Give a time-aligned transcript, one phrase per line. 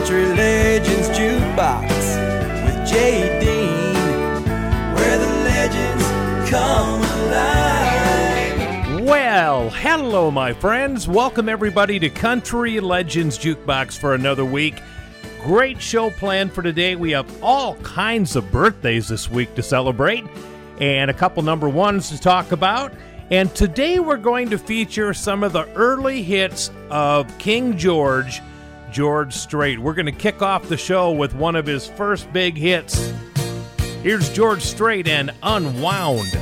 [0.00, 1.90] Country Legends Jukebox
[2.64, 3.94] with Jay Dean,
[4.94, 6.04] where the legends
[6.48, 9.02] come alive.
[9.02, 11.06] Well, hello, my friends.
[11.06, 14.80] Welcome, everybody, to Country Legends Jukebox for another week.
[15.42, 16.96] Great show planned for today.
[16.96, 20.24] We have all kinds of birthdays this week to celebrate
[20.80, 22.90] and a couple number ones to talk about.
[23.30, 28.40] And today we're going to feature some of the early hits of King George,
[28.90, 29.78] George Strait.
[29.78, 33.12] We're going to kick off the show with one of his first big hits.
[34.02, 36.38] Here's George Strait and Unwound.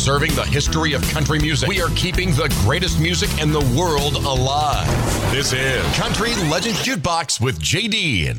[0.00, 1.68] Preserving the history of country music.
[1.68, 4.86] We are keeping the greatest music in the world alive.
[5.30, 8.34] This is Country Legends Jukebox with JD.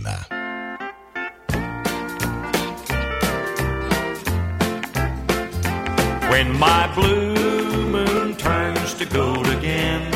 [6.32, 10.12] When my blue moon turns to gold again,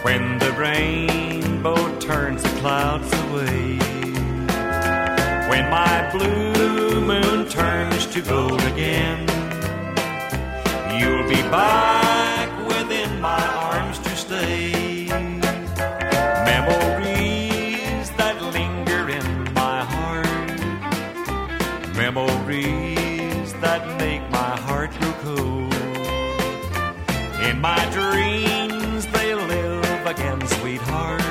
[0.00, 3.76] when the rainbow turns the clouds away,
[5.50, 9.43] when my blue moon turns to gold again,
[11.04, 15.06] you'll be back within my arms to stay.
[16.52, 20.24] Memories that linger in my heart
[21.96, 25.74] memories that make my heart grow cold.
[27.48, 31.23] In my dreams, they live again, sweetheart.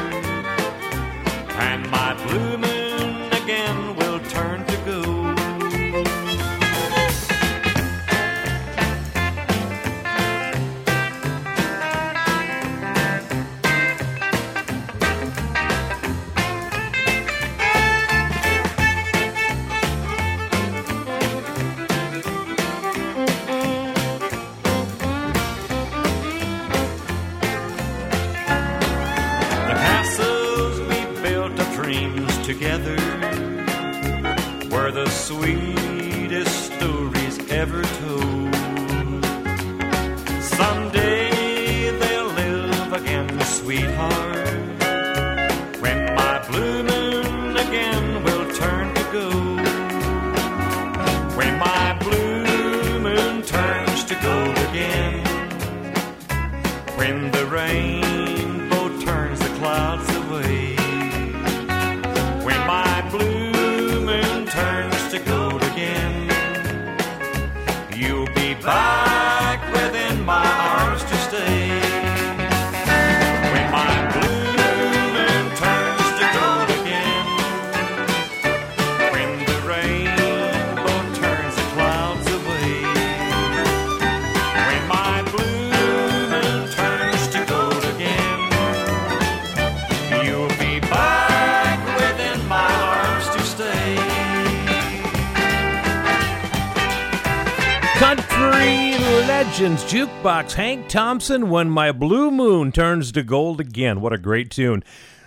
[100.24, 100.54] Jukebox.
[100.54, 104.00] Hank Thompson, When My Blue Moon Turns to Gold Again.
[104.00, 104.82] What a great tune.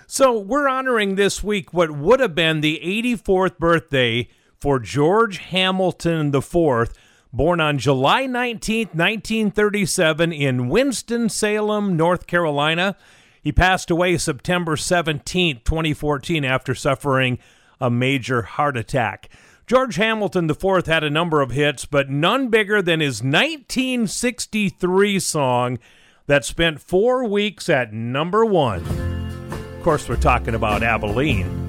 [0.06, 6.34] So, we're honoring this week what would have been the 84th birthday for George Hamilton
[6.34, 6.94] IV,
[7.30, 12.96] born on July 19, 1937, in Winston-Salem, North Carolina.
[13.42, 17.38] He passed away September 17, 2014, after suffering
[17.78, 19.28] a major heart attack.
[19.66, 25.80] George Hamilton IV had a number of hits, but none bigger than his 1963 song
[26.28, 28.84] that spent four weeks at number one.
[29.50, 31.64] Of course, we're talking about Abilene.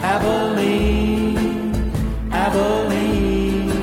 [0.00, 1.92] Abilene,
[2.32, 3.74] Abilene,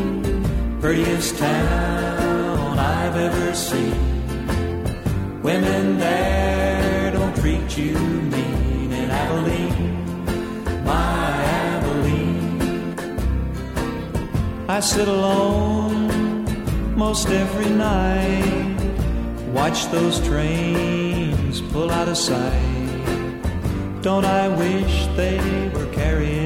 [0.82, 4.02] prettiest town I've ever seen.
[5.44, 6.43] Women there
[7.78, 12.96] you mean in Abilene, my Abilene.
[14.70, 16.46] I sit alone
[16.96, 18.78] most every night,
[19.54, 24.02] watch those trains pull out of sight.
[24.02, 25.40] Don't I wish they
[25.74, 26.43] were carrying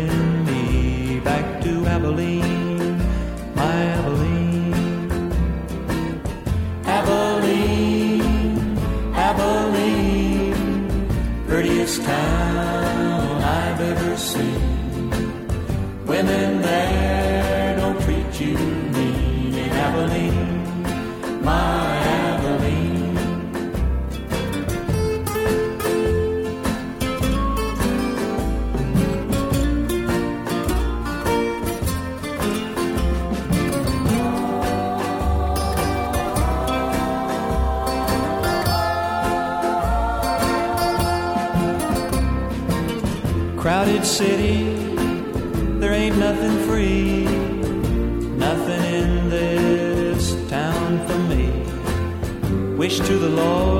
[52.87, 53.76] Wish to the Lord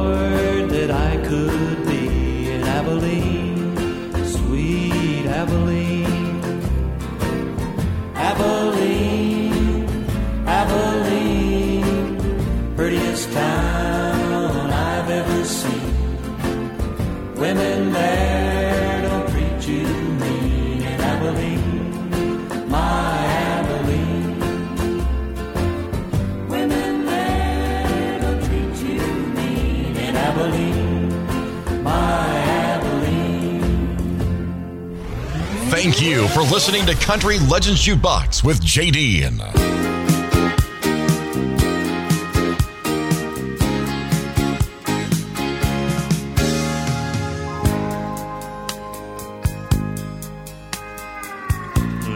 [36.38, 39.24] for listening to Country Legends Jukebox with JD.
[39.40, 39.52] Uh,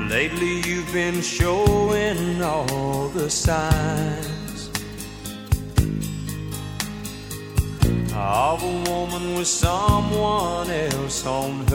[0.08, 4.70] Lately you've been showing all the signs
[8.14, 11.66] of a woman with someone else on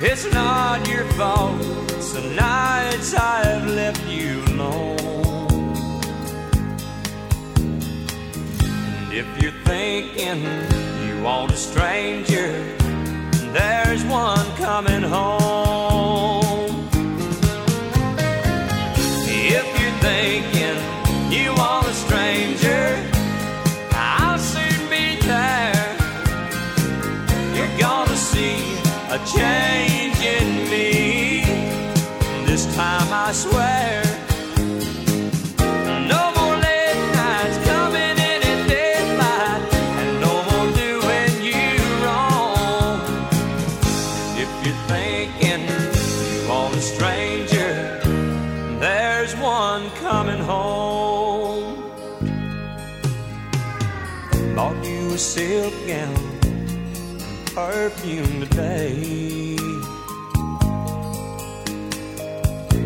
[0.00, 4.96] It's not your fault, it's the nights I've left you alone.
[7.56, 10.44] And if you're thinking
[11.04, 12.76] you want a stranger,
[13.52, 16.88] there's one coming home.
[19.26, 20.78] If you're thinking
[21.32, 23.04] you want a stranger,
[23.90, 25.96] I'll soon be there.
[27.56, 28.78] You're gonna see
[29.10, 29.87] a change
[49.28, 51.82] there's one coming home.
[54.54, 56.16] Bought you a silk gown
[57.54, 59.56] perfume today.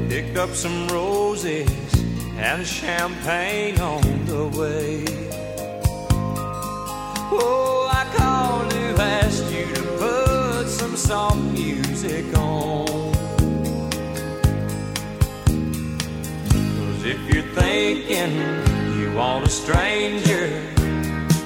[0.09, 1.71] Picked up some roses
[2.37, 5.05] and champagne on the way.
[7.31, 12.92] Oh, I called to ask you to put some soft music on.
[17.04, 18.38] If you're thinking
[18.97, 20.47] you want a stranger,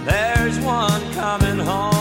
[0.05, 1.96] there's one coming home.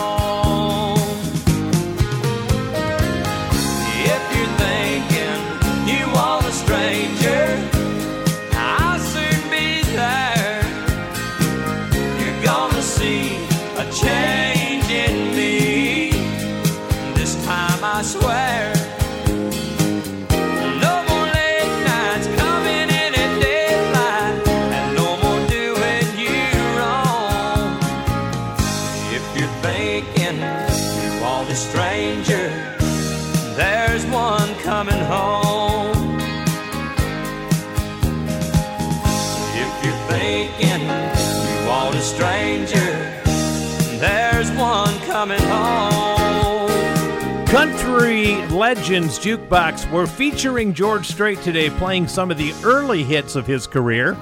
[48.66, 49.88] Legends Jukebox.
[49.92, 54.16] We're featuring George Strait today, playing some of the early hits of his career.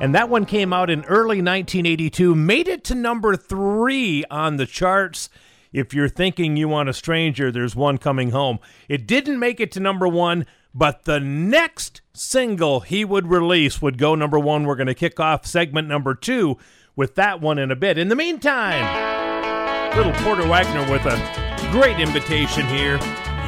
[0.00, 4.64] And that one came out in early 1982, made it to number three on the
[4.64, 5.28] charts.
[5.70, 8.58] If you're thinking you want a stranger, there's one coming home.
[8.88, 13.98] It didn't make it to number one, but the next single he would release would
[13.98, 14.64] go number one.
[14.64, 16.56] We're going to kick off segment number two
[16.96, 17.98] with that one in a bit.
[17.98, 22.98] In the meantime, little Porter Wagoner with a great invitation here.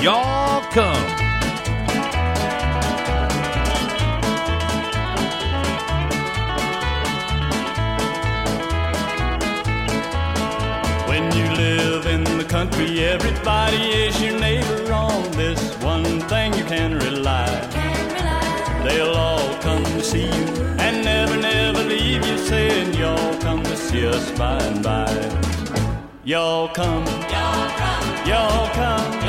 [0.03, 1.07] Y'all come.
[11.07, 14.93] When you live in the country, everybody is your neighbor.
[14.93, 17.47] On this one thing you can rely.
[18.83, 20.47] They'll all come to see you
[20.81, 25.07] and never, never leave you, saying y'all come to see us by and by.
[26.25, 29.22] Y'all come, y'all come, y'all come,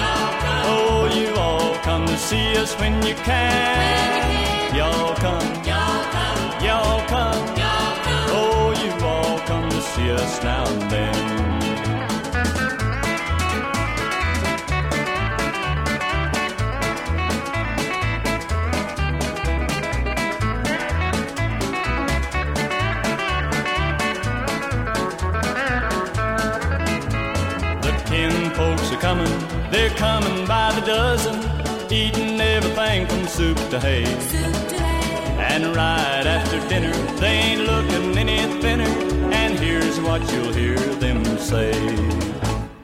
[2.13, 4.75] come see us when you can.
[4.75, 7.58] Y'all come, y'all come, y'all come,
[8.36, 11.34] Oh, you all come to see us now and then.
[28.55, 31.41] Folks are coming, they're coming by the dozen,
[31.94, 34.04] eating everything from soup to hay.
[35.38, 38.94] And right after dinner, they ain't looking any thinner.
[39.32, 41.72] And here's what you'll hear them say: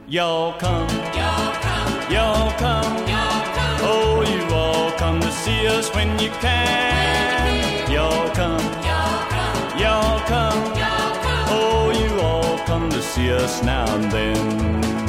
[0.06, 0.88] Y'all come,
[1.18, 3.78] y'all come, y'all come, y'all come.
[3.92, 7.90] Oh, you all come to see us when you can.
[7.90, 11.46] Y'all come, y'all come, y'all come, y'all come.
[11.58, 14.99] Oh, you all come to see us now and then.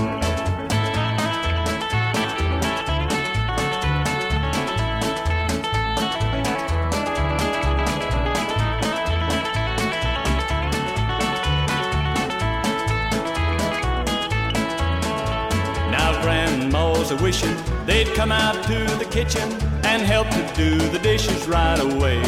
[17.22, 19.48] Wishing they'd come out to the kitchen
[19.84, 22.22] and help to do the dishes right away.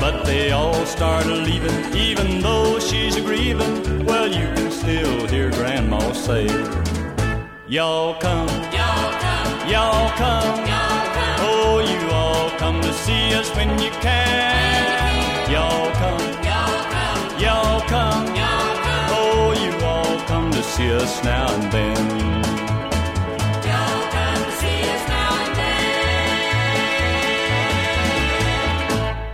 [0.00, 4.04] But they all start a leaving, even though she's a grieving.
[4.04, 6.46] Well, you can still hear grandma say,
[7.66, 10.64] Y'all come, y'all come, y'all come,
[11.40, 15.50] Oh, you all come to see us when you can.
[15.50, 18.26] Y'all come, y'all come, y'all come,
[19.10, 22.27] Oh, you all come to see us now and then.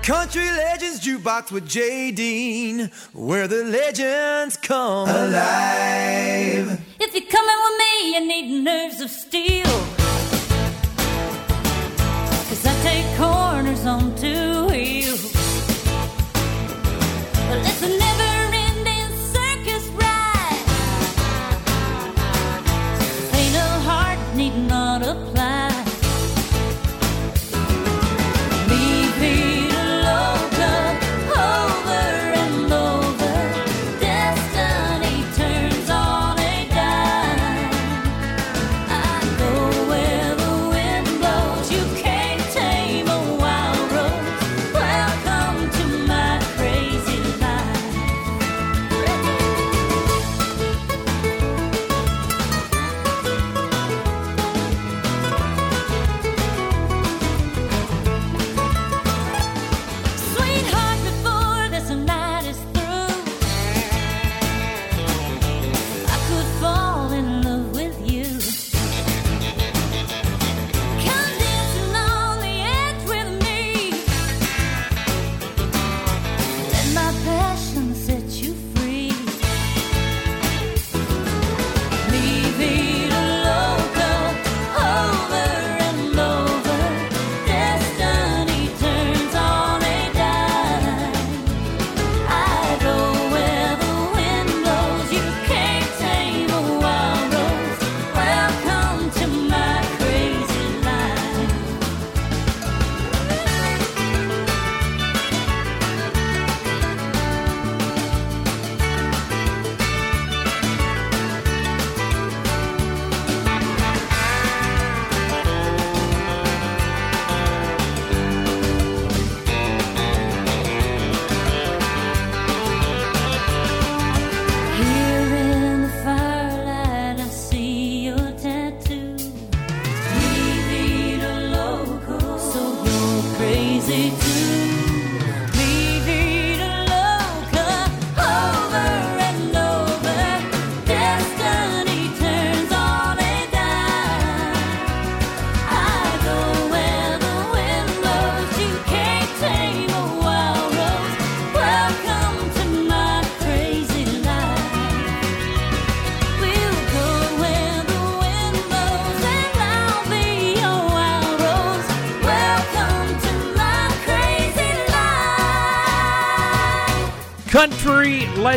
[0.04, 6.78] Country Legends Jukebox with Jay Dean, where the legends come alive.
[7.00, 9.64] If you're coming with me, you need nerves of steel.
[12.50, 14.53] Cause I take corners on two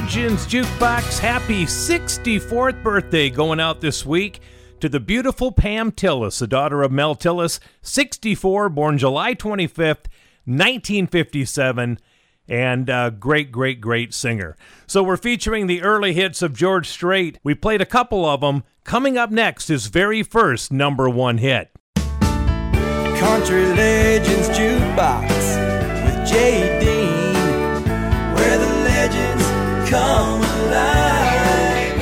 [0.07, 4.39] Legends Jukebox, happy 64th birthday going out this week
[4.79, 10.07] to the beautiful Pam Tillis, the daughter of Mel Tillis, 64, born July 25th,
[10.45, 11.99] 1957,
[12.47, 14.55] and a great, great, great singer.
[14.87, 17.37] So we're featuring the early hits of George Strait.
[17.43, 18.63] We played a couple of them.
[18.85, 21.69] Coming up next, his very first number one hit.
[21.97, 25.27] Country Legends Jukebox
[26.05, 26.96] with Jay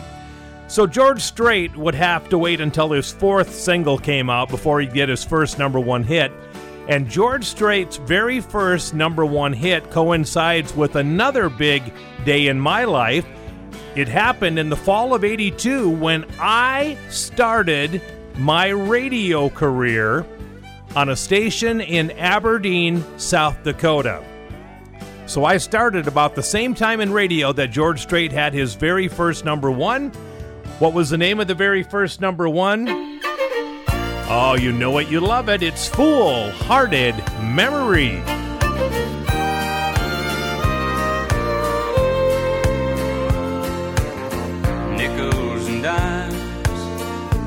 [0.68, 4.92] So George Strait would have to wait until his fourth single came out before he'd
[4.92, 6.30] get his first number one hit.
[6.88, 11.92] And George Strait's very first number one hit coincides with another big
[12.24, 13.27] day in my life.
[13.94, 18.01] It happened in the fall of 82 when I started
[18.37, 20.24] my radio career
[20.96, 24.24] on a station in Aberdeen, South Dakota.
[25.27, 29.09] So I started about the same time in radio that George Strait had his very
[29.09, 30.09] first number one.
[30.79, 33.17] What was the name of the very first number one?
[34.30, 35.62] Oh, you know it, you love it.
[35.62, 38.22] It's Fool Hearted Memory.
[44.98, 46.36] nickels and dimes,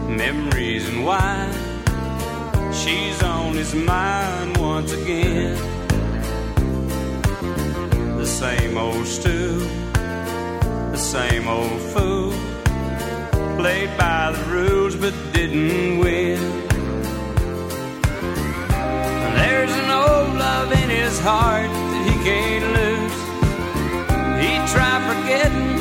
[0.10, 1.54] memories and wine.
[2.74, 5.56] She's on his mind once again.
[8.18, 9.60] The same old stew,
[9.94, 12.34] the same old fool.
[13.60, 16.71] Played by the rules but didn't win.
[20.62, 23.18] Love in his heart that he can't lose.
[24.44, 25.74] He tried forgetting,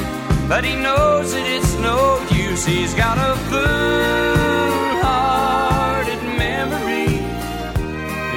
[0.48, 1.98] but he knows that it's no
[2.32, 2.64] use.
[2.64, 7.10] He's got a fool-hearted memory.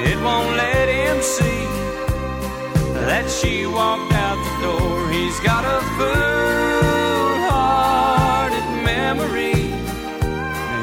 [0.09, 1.65] It won't let him see
[3.07, 5.09] that she walked out the door.
[5.11, 9.59] He's got a fool-hearted memory.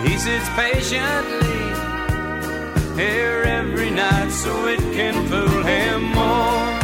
[0.09, 1.50] He sits patiently
[3.01, 6.81] every night so it can fool him more.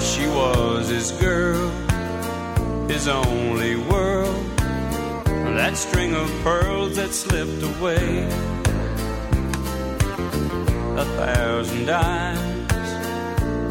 [0.00, 1.70] She was his girl,
[2.88, 4.44] his only world.
[5.56, 8.28] That string of pearls that slipped away.
[10.98, 12.72] A thousand dimes,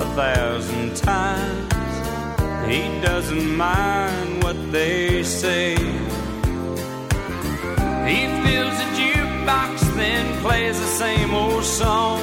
[0.01, 1.74] a thousand times.
[2.67, 5.75] He doesn't mind what they say.
[8.09, 12.19] He fills a jukebox, then plays the same old song.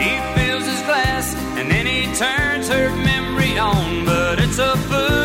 [0.00, 4.04] He fills his glass and then he turns her memory on.
[4.04, 5.22] But it's a fool-hearted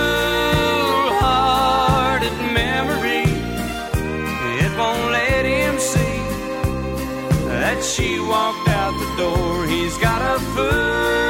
[2.53, 3.25] memory.
[4.63, 6.19] It won't let him see
[7.47, 9.65] that she walked out the door.
[9.67, 11.20] He's got a fool-hearted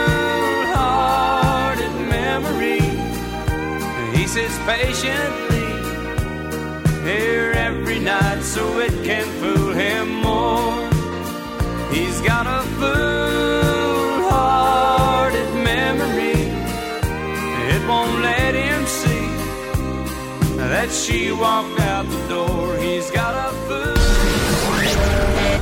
[4.33, 5.67] Patiently
[7.03, 10.89] here every night so it can fool him more.
[11.91, 14.23] He's got a fool-hearted
[15.53, 16.49] memory.
[17.73, 19.27] It won't let him see
[20.55, 22.77] that she walked out the door.
[22.77, 23.97] He's got a fool.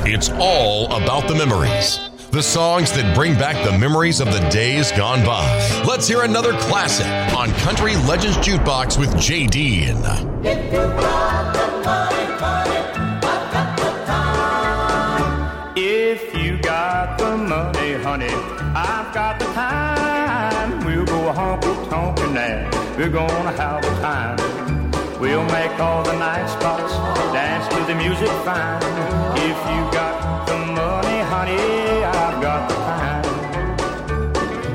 [0.06, 1.98] It's all about the memories.
[2.30, 5.44] The songs that bring back the memories of the days gone by.
[5.84, 9.96] Let's hear another classic on Country Legends Jukebox with Jay Dean.
[15.74, 18.34] If you got the money, honey,
[18.76, 20.84] I've got the time.
[20.84, 22.70] We'll go honky tonkin' now.
[22.96, 24.38] We're gonna have a time.
[25.18, 26.92] We'll make all the night spots
[27.32, 28.80] dance to the music fine.
[29.36, 31.89] If you got the money, honey,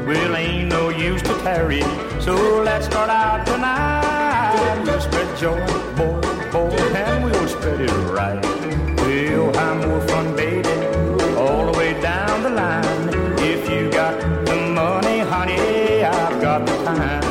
[0.06, 1.36] I've got the time.
[1.46, 1.82] tarry.
[2.22, 4.84] So let's start out tonight.
[4.84, 5.60] We'll spread joy,
[5.96, 8.42] boy, boy, and we'll spread it right.
[8.98, 10.70] We'll have more fun, baby,
[11.36, 13.10] all the way down the line.
[13.40, 17.25] If you got the money, honey, I've got the time.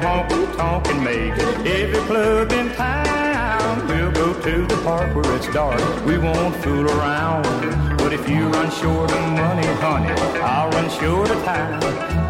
[0.00, 1.32] Honky tonk and make
[1.66, 3.86] every club in town.
[3.88, 5.80] We'll go to the park where it's dark.
[6.06, 7.44] We won't fool around.
[7.98, 11.80] But if you run short of money, honey, I'll run short of time.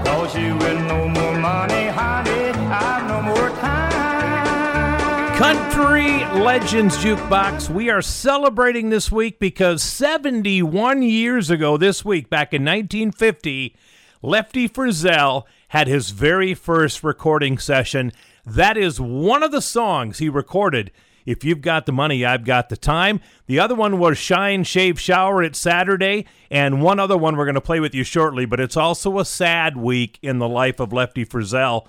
[0.04, 5.36] Cause you no more money, honey, I've no more time.
[5.36, 7.68] Country Legends Jukebox.
[7.68, 13.76] We are celebrating this week because 71 years ago, this week, back in 1950,
[14.22, 18.12] Lefty Frizzell had his very first recording session.
[18.44, 20.92] That is one of the songs he recorded.
[21.24, 23.20] If you've got the money, I've got the time.
[23.46, 25.42] The other one was Shine, Shave, Shower.
[25.42, 26.24] It's Saturday.
[26.50, 29.24] And one other one we're going to play with you shortly, but it's also a
[29.24, 31.86] sad week in the life of Lefty Frizzell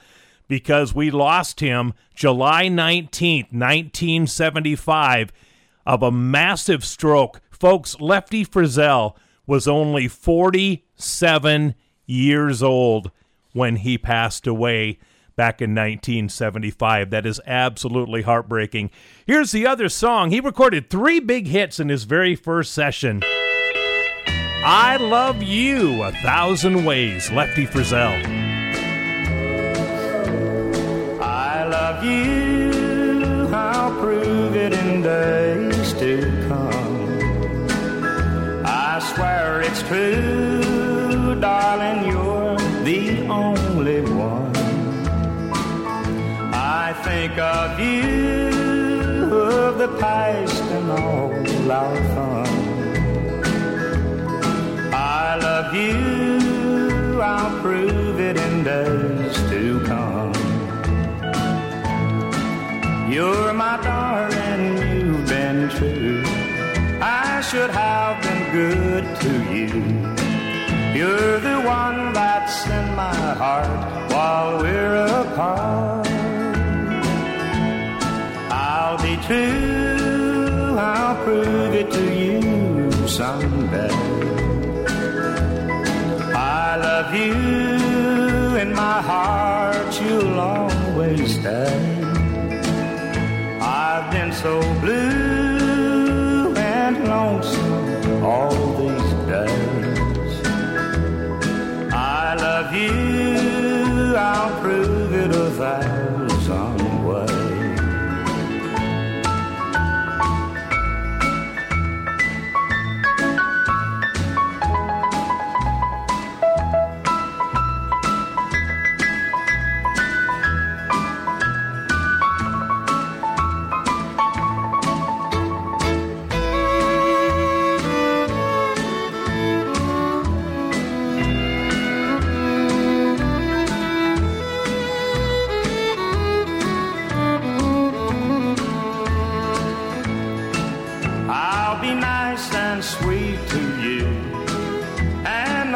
[0.48, 5.32] because we lost him July 19th, 1975,
[5.86, 7.42] of a massive stroke.
[7.52, 13.12] Folks, Lefty Frizzell was only 47 years old
[13.54, 15.00] when he passed away
[15.36, 17.10] back in 1975.
[17.12, 18.90] That is absolutely heartbreaking.
[19.26, 20.32] Here's the other song.
[20.32, 23.24] He recorded three big hits in his very first session.
[24.70, 28.36] I Love You, A Thousand Ways, Lefty Frizzell.
[31.22, 36.98] I love you, I'll prove it in days to come.
[38.66, 42.17] I swear it's true, darling, you're
[42.88, 44.56] the only one.
[46.54, 52.48] I think of you, of the past and all our fun.
[54.94, 60.34] I love you, I'll prove it in days to come.
[63.12, 66.24] You're my darling, you've been true.
[67.02, 70.17] I should have been good to you.
[70.98, 76.08] You're the one that's in my heart while we're apart.
[78.50, 83.94] I'll be true, I'll prove it to you someday.
[86.34, 91.78] I love you, in my heart you'll always stay.
[93.62, 98.67] I've been so blue and lonesome all
[105.58, 105.97] prove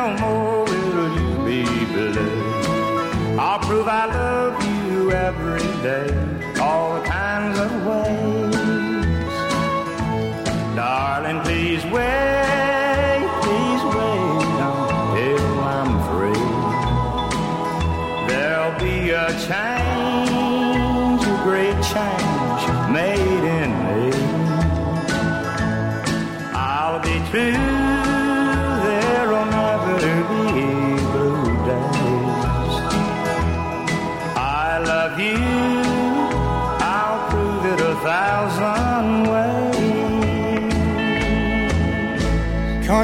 [0.02, 1.62] no more will you be
[1.94, 3.38] blue.
[3.38, 6.10] I'll prove I love you every day,
[6.60, 8.56] all kinds of ways.
[10.76, 12.71] Darling, please wait,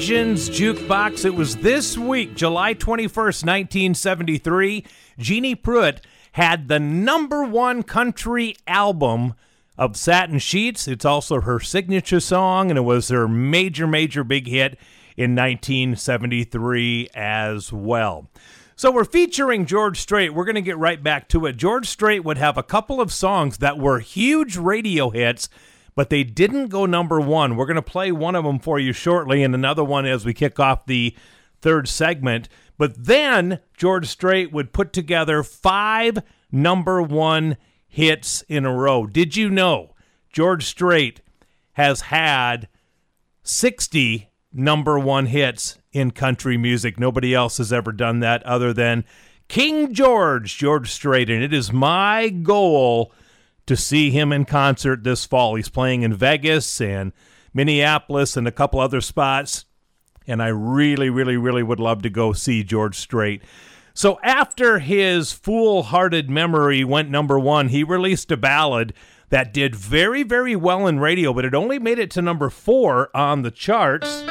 [0.00, 1.26] Legends Jukebox.
[1.26, 4.82] It was this week, July 21st, 1973.
[5.18, 5.98] Jeanne Pruett
[6.32, 9.34] had the number one country album
[9.76, 10.88] of Satin Sheets.
[10.88, 14.78] It's also her signature song, and it was her major, major big hit
[15.18, 18.26] in 1973 as well.
[18.76, 20.32] So we're featuring George Strait.
[20.32, 21.58] We're going to get right back to it.
[21.58, 25.50] George Strait would have a couple of songs that were huge radio hits,
[25.94, 27.56] but they didn't go number one.
[27.56, 30.34] We're going to play one of them for you shortly, and another one as we
[30.34, 31.14] kick off the
[31.60, 32.48] third segment.
[32.78, 36.18] But then George Strait would put together five
[36.50, 39.06] number one hits in a row.
[39.06, 39.94] Did you know
[40.32, 41.20] George Strait
[41.72, 42.68] has had
[43.42, 46.98] 60 number one hits in country music.
[46.98, 49.04] Nobody else has ever done that other than
[49.48, 51.28] King George, George Strait.
[51.30, 53.12] And it is my goal
[53.66, 55.54] to see him in concert this fall.
[55.54, 57.12] He's playing in Vegas and
[57.52, 59.64] Minneapolis and a couple other spots.
[60.26, 63.42] And I really, really, really would love to go see George Strait.
[63.94, 68.94] So after his Fool Hearted Memory went number one, he released a ballad
[69.30, 73.14] that did very, very well in radio, but it only made it to number four
[73.14, 74.22] on the charts.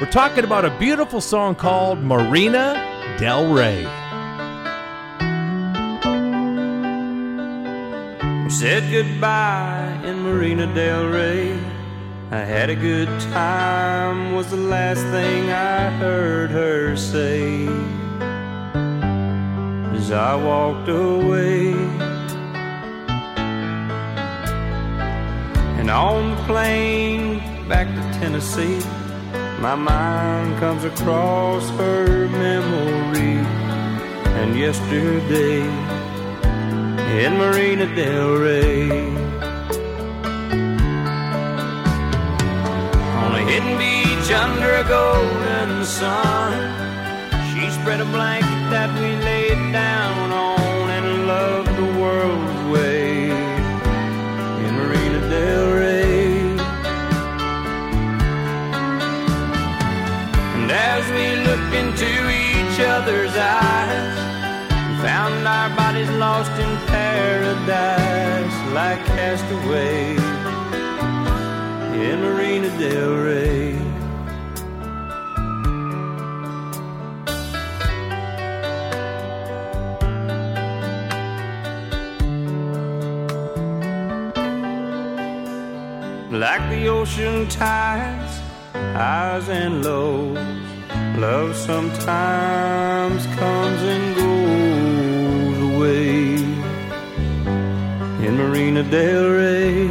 [0.00, 4.03] We're talking about a beautiful song called Marina Del Rey.
[8.44, 11.58] We said goodbye in Marina Del Rey.
[12.30, 17.66] I had a good time, was the last thing I heard her say.
[19.96, 21.72] As I walked away,
[25.78, 28.80] and on the plane back to Tennessee,
[29.58, 33.42] my mind comes across her memory.
[34.36, 35.62] and yesterday
[36.98, 38.90] in Marina Del Rey.
[43.22, 46.52] On a hidden beach under a golden sun,
[47.50, 53.30] she spread a blanket that we laid down on and loved the world's way
[54.64, 56.38] in Marina Del Rey.
[60.56, 64.23] And as we looked into each other's eyes,
[65.04, 70.24] found our bodies lost in paradise like castaways
[72.06, 73.74] in Marina Del Rey.
[86.30, 88.40] Like the ocean tides,
[88.72, 90.38] highs and lows,
[91.18, 94.13] love sometimes comes and
[98.34, 99.86] in Marina Del Rey.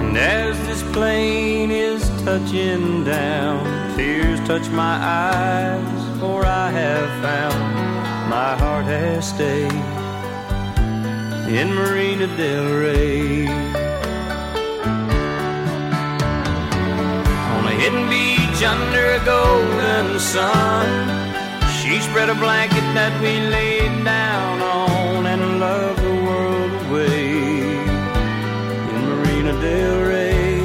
[0.00, 7.60] And as this plane is touching down, tears touch my eyes, for I have found
[8.28, 9.72] my heart has stayed
[11.58, 13.46] in Marina Del Rey.
[17.54, 21.18] On a hidden beach under a golden sun,
[21.78, 27.30] she spread a blanket that we laid down on and loved the world away
[28.92, 30.58] in Marina Del Rey.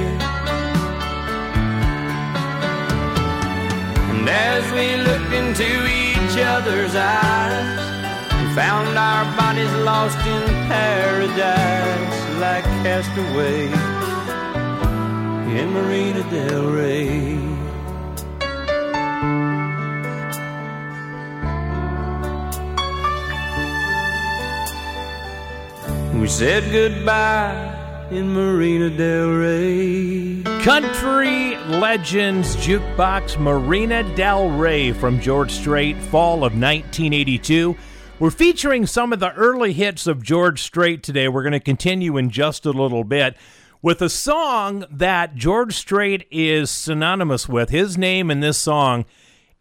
[4.11, 5.69] And as we looked into
[6.01, 7.69] each other's eyes,
[8.35, 10.43] we found our bodies lost in
[10.73, 13.83] paradise like castaways
[15.59, 17.52] in Marina Del Rey.
[26.37, 30.41] Said goodbye in Marina Del Rey.
[30.63, 37.77] Country Legends Jukebox Marina Del Rey from George Strait, fall of 1982.
[38.17, 41.27] We're featuring some of the early hits of George Strait today.
[41.27, 43.37] We're going to continue in just a little bit
[43.83, 49.05] with a song that George Strait is synonymous with, his name in this song,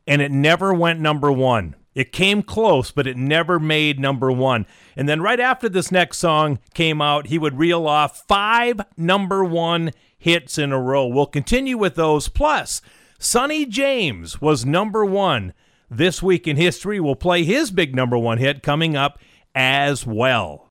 [0.07, 1.77] and it never went number one.
[1.95, 4.67] It came close, but it never made number one.
[4.97, 9.45] And then right after this next song came out, he would reel off five number
[9.45, 11.07] one hits in a row.
[11.07, 12.29] We'll continue with those.
[12.29, 12.81] Plus,
[13.19, 15.53] Sonny James was number one
[15.91, 16.99] this week in history.
[16.99, 19.19] We'll play his big number one hit coming up
[19.55, 20.71] as well.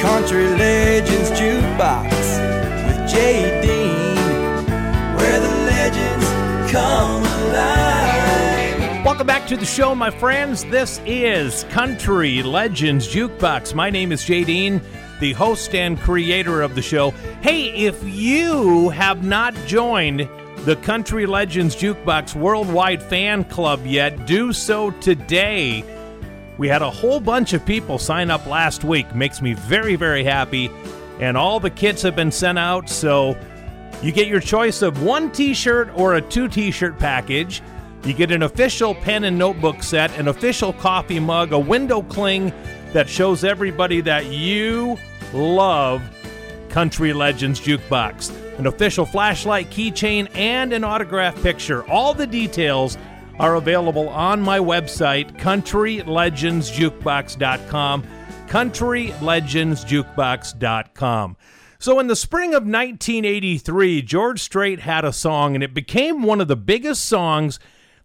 [0.00, 2.10] Country Legends Jukebox
[2.86, 4.66] with Jay Dean,
[5.16, 8.09] where the legends come alive.
[9.20, 10.64] Welcome back to the show, my friends.
[10.64, 13.74] This is Country Legends Jukebox.
[13.74, 14.80] My name is Jay Dean,
[15.20, 17.10] the host and creator of the show.
[17.42, 20.26] Hey, if you have not joined
[20.60, 25.84] the Country Legends Jukebox Worldwide Fan Club yet, do so today.
[26.56, 29.14] We had a whole bunch of people sign up last week.
[29.14, 30.70] Makes me very, very happy.
[31.18, 33.36] And all the kits have been sent out, so
[34.00, 37.60] you get your choice of one t shirt or a two t shirt package.
[38.04, 42.50] You get an official pen and notebook set, an official coffee mug, a window cling
[42.92, 44.98] that shows everybody that you
[45.34, 46.02] love
[46.70, 51.84] Country Legends Jukebox, an official flashlight keychain, and an autograph picture.
[51.90, 52.96] All the details
[53.38, 58.04] are available on my website, countrylegendsjukebox.com.
[58.48, 61.36] Countrylegendsjukebox.com.
[61.78, 66.40] So, in the spring of 1983, George Strait had a song, and it became one
[66.40, 67.58] of the biggest songs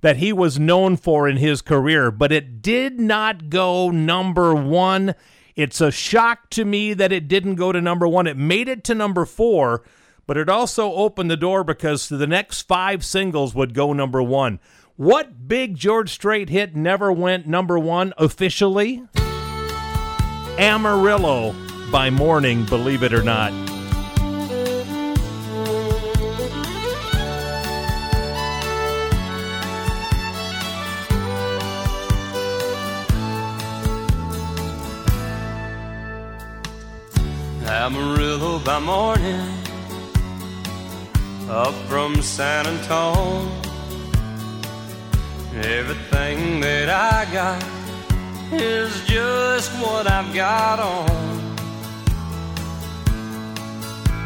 [0.05, 5.15] that he was known for in his career, but it did not go number one.
[5.55, 8.27] It's a shock to me that it didn't go to number one.
[8.27, 9.81] It made it to number four,
[10.27, 14.59] but it also opened the door because the next five singles would go number one.
[14.95, 19.01] What big George Strait hit never went number one officially?
[20.59, 21.55] Amarillo
[21.91, 23.74] by Morning, believe it or not.
[37.85, 39.47] Amarillo by morning,
[41.47, 43.51] up from San Antone.
[45.53, 47.63] Everything that I got
[48.51, 51.09] is just what I've got on.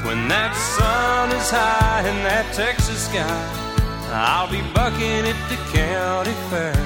[0.05, 3.39] When that sun is high in that Texas sky,
[4.14, 6.80] I'll be bucking at the county fair.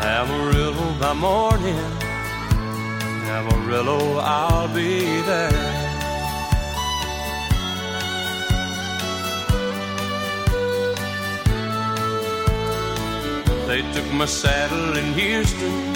[0.00, 2.07] Amarillo by morning,
[3.28, 5.78] Amarillo, I'll be there.
[13.66, 15.92] They took my saddle in Houston,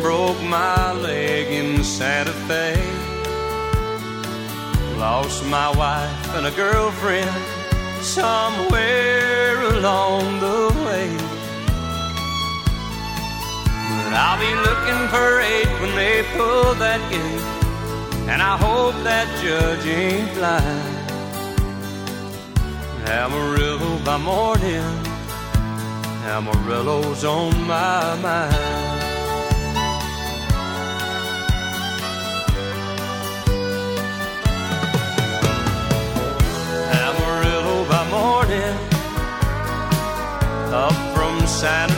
[0.00, 2.76] broke my leg in Santa Fe.
[4.98, 7.30] Lost my wife and a girlfriend
[8.02, 11.21] somewhere along the way.
[14.14, 17.42] I'll be looking for eight when they pull that gate,
[18.30, 20.98] and I hope that judge ain't blind.
[23.08, 24.84] Amarillo by morning,
[26.24, 28.54] Amarillo's on my mind.
[37.04, 38.76] Amarillo by morning,
[40.72, 41.91] up from San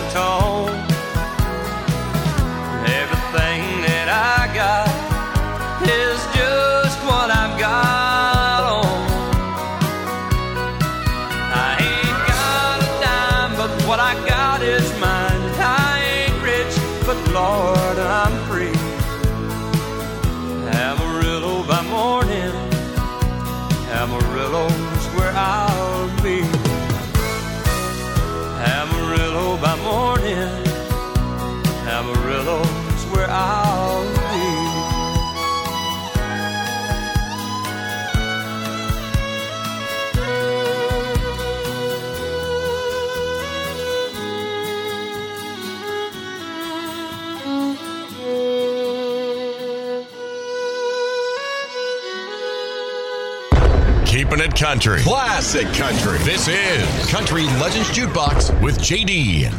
[54.55, 55.01] Keeping country.
[55.01, 56.19] Classic country.
[56.19, 59.51] This is Country Legends Jukebox with JD.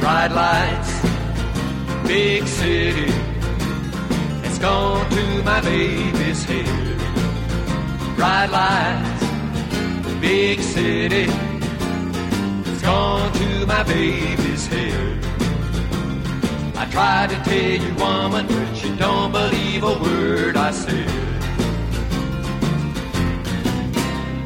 [0.00, 3.12] Bright lights, big city.
[4.44, 6.98] It's gone to my baby's head.
[8.16, 11.26] Bright lights, big city.
[12.70, 15.27] It's gone to my baby's head.
[16.88, 21.06] I tried to tell you, woman, but you don't believe a word I said.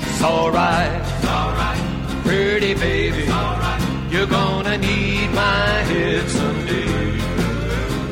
[0.01, 3.27] It's alright, it's alright, pretty baby.
[4.11, 7.15] You're gonna need my head someday.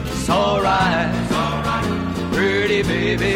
[0.06, 3.30] It's alright, it's alright, pretty baby.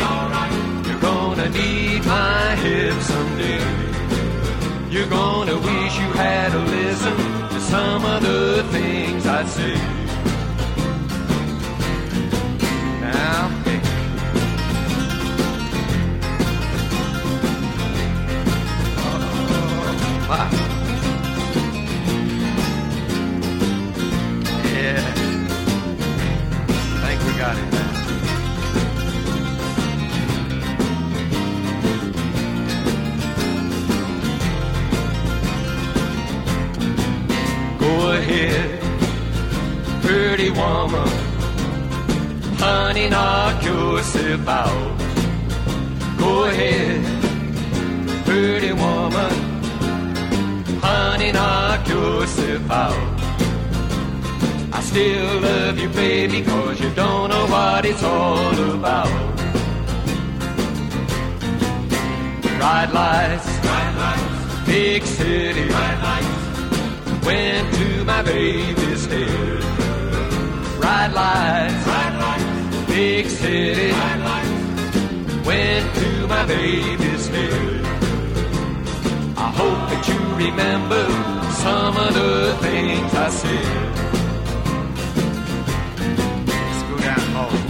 [0.87, 3.65] You're gonna need my head someday.
[4.91, 7.17] You're gonna wish you had to listen
[7.49, 10.04] to some of the things I say.
[20.27, 20.49] Wow.
[24.65, 25.15] Yeah.
[27.05, 27.93] think we got it now.
[37.79, 38.81] Go ahead,
[40.03, 41.09] pretty woman.
[42.59, 44.99] Honey, knock yourself out.
[46.19, 47.05] Go ahead,
[48.25, 49.54] pretty woman.
[50.87, 53.21] Honey, knock yourself out.
[54.77, 59.09] I still love you, baby, cause you don't know what it's all about.
[62.59, 69.63] Bright lights, bright lights, big city, bright lights, went to my baby's head.
[70.81, 77.85] Bright lights, bright lights, big city, bright lights, went to my baby's head.
[79.37, 81.05] I hope that you remember
[81.53, 83.75] some of the things I said.
[86.47, 87.61] Let's go down home.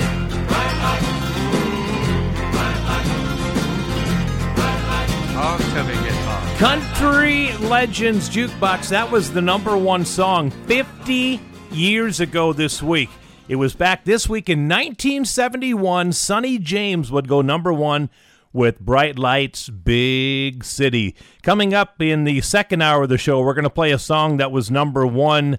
[5.74, 6.58] Tell me it gets.
[6.58, 8.88] Country Legends Jukebox.
[8.90, 11.40] That was the number one song 50
[11.72, 13.10] years ago this week.
[13.48, 16.12] It was back this week in 1971.
[16.12, 18.08] Sonny James would go number one
[18.54, 21.14] with Bright Lights, Big City.
[21.42, 24.38] Coming up in the second hour of the show, we're going to play a song
[24.38, 25.58] that was number one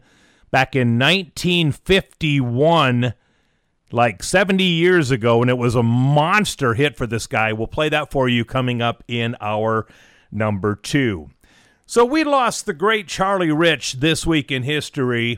[0.49, 3.13] back in 1951
[3.91, 7.53] like 70 years ago, and it was a monster hit for this guy.
[7.53, 9.85] We'll play that for you coming up in our
[10.31, 11.29] number two.
[11.85, 15.37] So we lost the great Charlie Rich this week in history.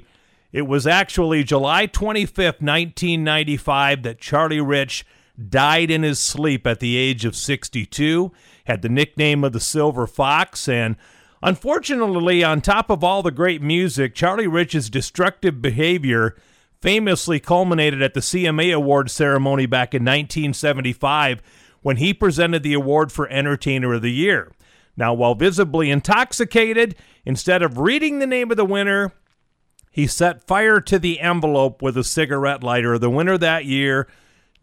[0.52, 5.06] It was actually July 25th, 1995, that Charlie Rich
[5.50, 8.32] died in his sleep at the age of 62,
[8.66, 10.96] had the nickname of the Silver Fox, and
[11.42, 16.36] unfortunately, on top of all the great music, Charlie Rich's destructive behavior
[16.82, 21.42] famously culminated at the CMA Award ceremony back in 1975
[21.82, 24.52] when he presented the award for Entertainer of the Year.
[24.96, 29.14] Now, while visibly intoxicated, instead of reading the name of the winner,
[29.92, 32.98] he set fire to the envelope with a cigarette lighter.
[32.98, 34.08] The winner that year,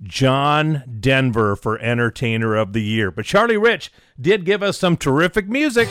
[0.04, 3.10] John Denver for Entertainer of the Year.
[3.10, 3.90] But Charlie Rich
[4.20, 5.88] did give us some terrific music.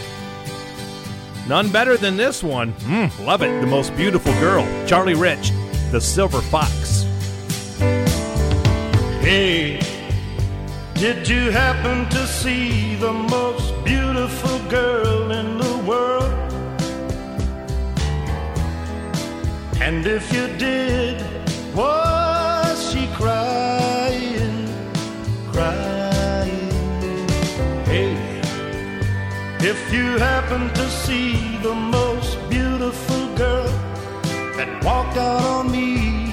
[1.48, 2.74] None better than this one.
[2.74, 3.60] Mm, love it.
[3.60, 4.66] The most beautiful girl.
[4.88, 5.52] Charlie Rich,
[5.92, 7.04] the Silver Fox.
[9.20, 9.80] Hey,
[10.94, 16.32] did you happen to see the most beautiful girl in the world?
[19.82, 21.22] And if you did,
[21.76, 22.53] was
[29.66, 33.68] if you happen to see the most beautiful girl
[34.58, 36.28] that walked out on me,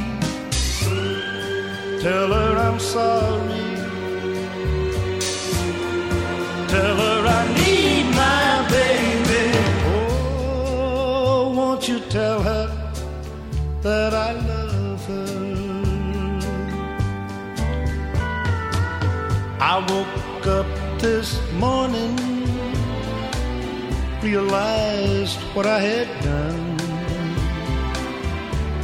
[2.03, 3.71] tell her I'm sorry.
[6.75, 9.45] Tell her I need my baby.
[9.95, 12.67] Oh, won't you tell her
[13.83, 15.61] that I love her?
[19.61, 20.67] I woke up
[20.99, 22.17] this morning,
[24.23, 26.79] realized what I had done.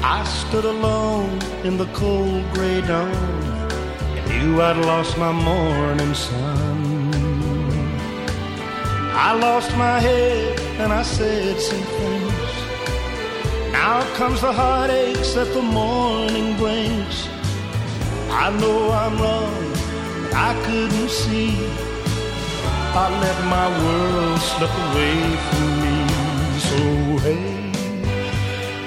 [0.02, 3.12] I stood alone in the cold gray dawn
[4.16, 7.12] and knew I'd lost my morning sun.
[9.12, 12.52] I lost my head and I said some things.
[13.72, 17.28] Now comes the heartaches that the morning brings.
[18.30, 19.72] I know I'm wrong,
[20.22, 21.85] but I couldn't see.
[22.98, 25.16] I let my world slip away
[25.46, 25.96] from me.
[26.68, 26.78] So
[27.26, 27.46] hey,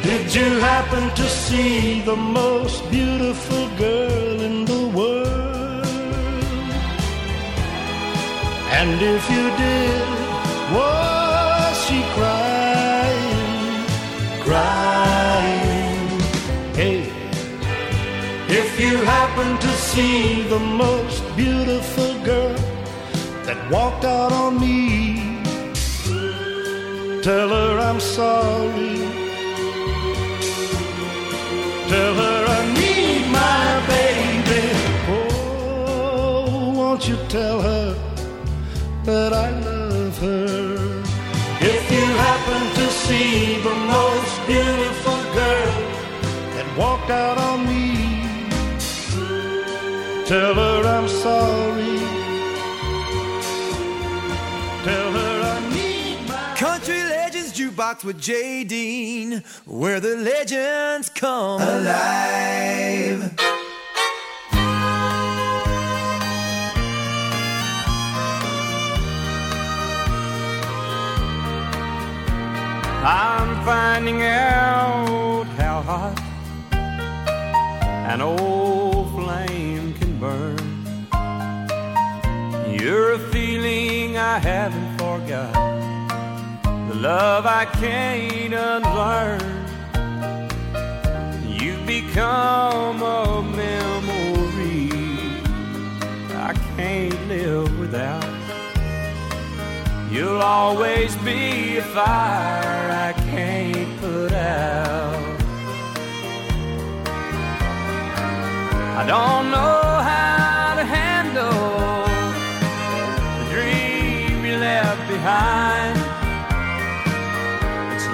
[0.01, 5.85] did you happen to see the most beautiful girl in the world?
[8.79, 10.09] And if you did,
[10.73, 13.85] was she crying,
[14.47, 16.19] crying?
[16.79, 17.01] Hey,
[18.61, 22.68] if you happen to see the most beautiful girl
[23.49, 25.15] that walked out on me,
[27.23, 28.97] tell her I'm sorry.
[31.93, 34.65] Tell her I need my baby.
[35.15, 37.87] Oh, won't you tell her
[39.05, 41.03] that I love her?
[41.73, 45.75] If you happen to see the most beautiful girl
[46.53, 47.87] that walked out on me,
[50.27, 51.98] tell her I'm sorry.
[54.83, 61.61] Tell her I need my Country Legends Jukebox with Jay Dean, where the legends come
[61.61, 63.33] alive.
[73.01, 76.17] I'm finding out how hot
[78.13, 80.57] an old flame can burn.
[82.71, 83.28] You're a feeling
[84.19, 85.53] I haven't forgot,
[86.89, 89.39] the love I can't unlearn.
[91.47, 94.89] You've become a memory
[96.35, 98.25] I can't live without.
[100.11, 105.39] You'll always be a fire I can't put out.
[108.97, 110.38] I don't know how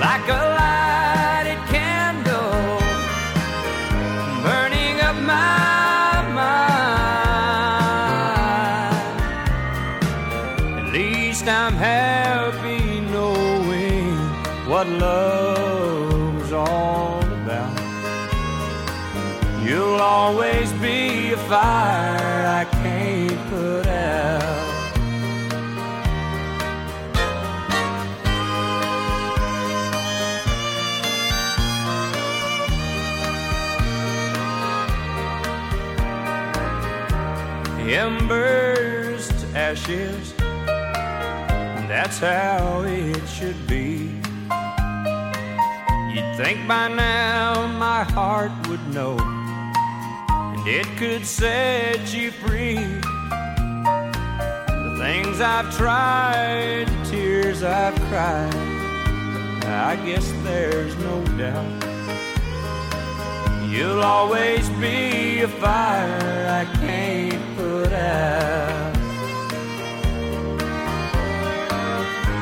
[0.07, 2.79] like a lighted candle
[4.45, 6.65] burning up my mind.
[10.79, 12.83] At least I'm happy
[13.13, 14.15] knowing
[14.69, 17.79] what love's all about.
[19.65, 20.99] You'll always be
[21.33, 22.14] a fire
[39.75, 40.33] ashes,
[41.89, 44.21] that's how it should be.
[46.13, 52.75] You'd Think by now my heart would know, and it could set you free.
[54.75, 58.55] The things I've tried, the tears I've cried,
[59.65, 61.83] I guess there's no doubt.
[63.69, 68.94] You'll always be a fire I can't put out.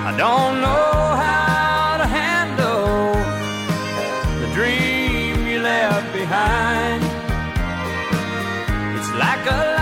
[0.05, 3.13] I don't know how to handle
[4.41, 7.03] the dream you left behind.
[8.97, 9.72] It's like a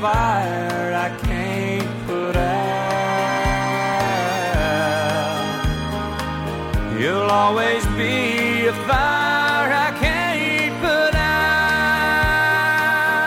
[0.00, 2.48] fire I can't put out.
[6.98, 11.28] You'll always be a fire I can't put out.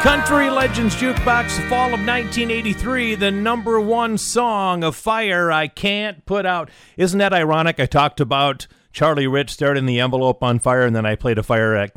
[0.03, 6.45] Country Legends Jukebox, fall of 1983, the number one song of Fire I Can't Put
[6.45, 6.69] Out.
[6.95, 7.79] Isn't that ironic?
[7.79, 11.43] I talked about Charlie Rich starting the envelope on fire, and then I played a
[11.43, 11.89] fire I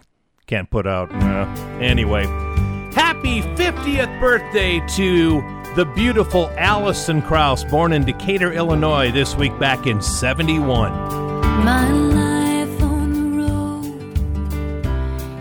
[0.47, 1.13] can't put out.
[1.13, 1.47] Uh,
[1.81, 2.25] anyway,
[3.25, 5.43] happy 50th birthday to
[5.75, 10.93] the beautiful Alison Krauss, born in Decatur, Illinois, this week back in 71.
[11.65, 13.87] My life on the road,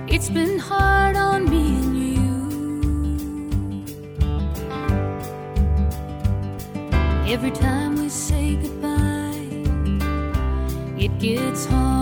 [0.09, 1.97] it's been hard on me and
[7.27, 7.33] you.
[7.33, 9.47] Every time we say goodbye,
[10.97, 11.92] it gets harder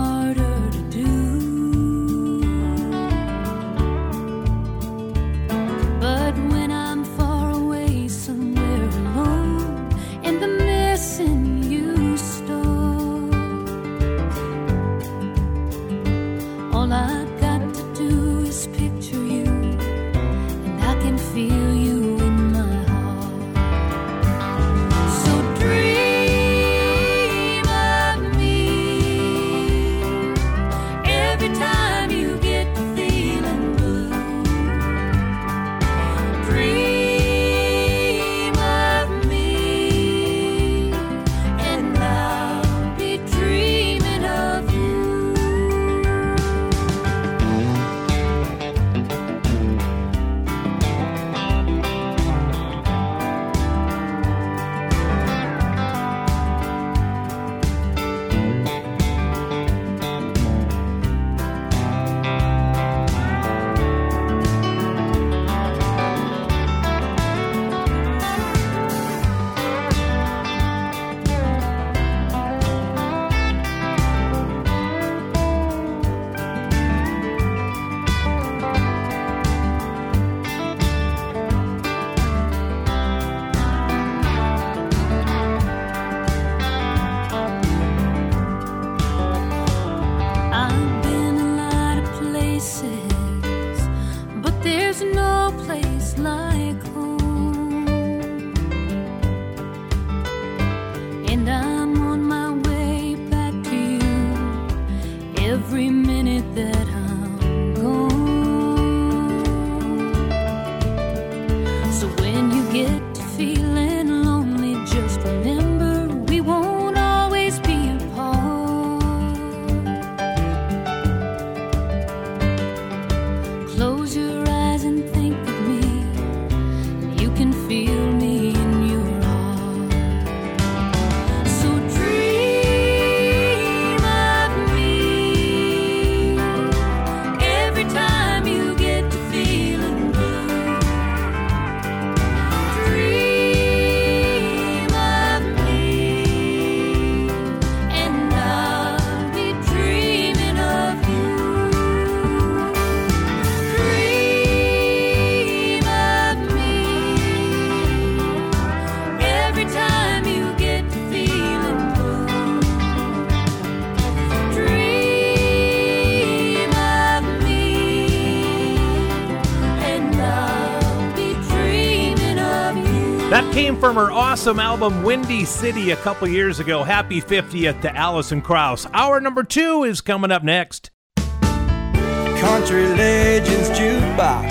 [173.82, 176.84] from her awesome album Windy City a couple years ago.
[176.84, 178.86] Happy 50th to Alison Krauss.
[178.92, 180.92] Hour number two is coming up next.
[181.16, 184.48] Country Legends Jukebox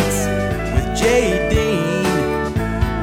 [0.75, 2.03] with Jay Dean,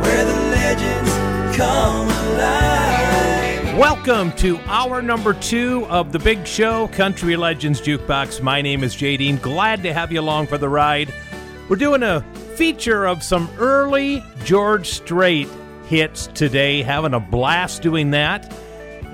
[0.02, 3.78] where the legends come alive.
[3.78, 8.42] Welcome to hour number two of the big show, Country Legends Jukebox.
[8.42, 9.38] My name is Jay Dean.
[9.38, 11.10] Glad to have you along for the ride.
[11.70, 12.20] We're doing a
[12.54, 15.48] feature of some early George Strait
[15.88, 18.52] hits today, having a blast doing that.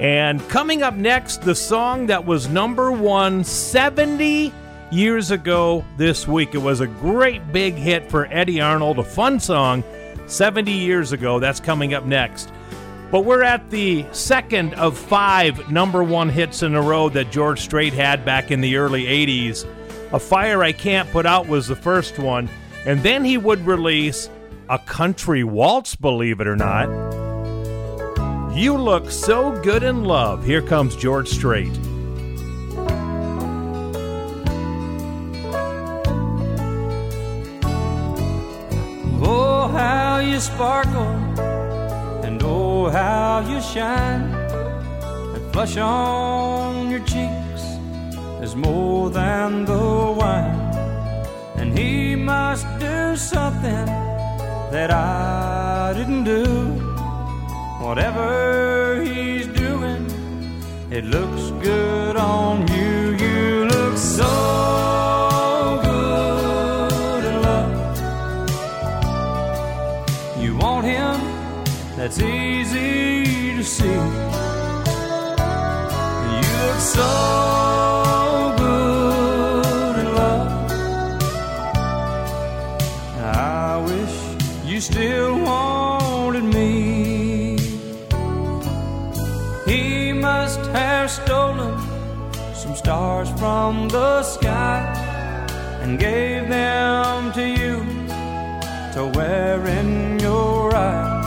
[0.01, 4.53] And coming up next, the song that was number one 70
[4.91, 6.55] years ago this week.
[6.55, 9.85] It was a great big hit for Eddy Arnold, a fun song
[10.27, 11.39] 70 years ago.
[11.39, 12.51] That's coming up next.
[13.11, 17.61] But we're at the second of five number one hits in a row that George
[17.61, 19.65] Strait had back in the early 80s.
[20.13, 22.49] A Fire I Can't Put Out was the first one,
[22.85, 24.29] and then he would release
[24.69, 26.89] a country waltz, believe it or not.
[28.57, 30.45] You Look So Good in Love.
[30.45, 31.73] Here comes George Strait.
[39.27, 41.15] Oh, how you sparkle,
[42.25, 44.31] and oh, how you shine.
[44.31, 47.63] That flush on your cheeks
[48.41, 50.61] is more than the wine.
[51.57, 54.14] And he must do something
[54.75, 56.43] that I didn't do.
[57.81, 60.05] Whatever he's doing,
[60.91, 63.15] it looks good on you.
[63.25, 64.35] You look so
[65.85, 67.71] good in love.
[70.43, 71.21] You want him,
[71.97, 74.01] that's easy to see.
[76.35, 77.64] You look so
[93.65, 94.81] from the sky
[95.81, 97.77] and gave them to you
[98.93, 101.25] to wear in your eyes.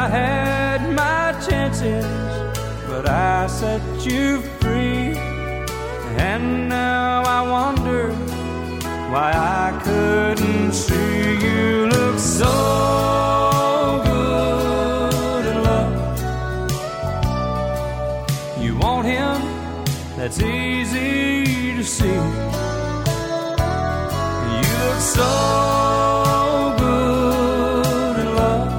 [0.00, 2.04] I had my chances,
[2.88, 5.14] but I set you free.
[6.30, 8.12] And now I wonder
[9.12, 12.54] why I couldn't see you look so
[14.10, 15.94] good in love.
[18.64, 19.38] You want him,
[20.16, 20.79] that's easy
[21.90, 22.06] see.
[22.06, 22.14] You
[24.82, 25.30] look so
[26.78, 28.70] good in love.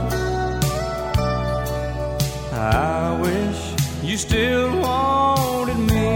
[2.54, 3.60] I wish
[4.02, 6.10] you still wanted me.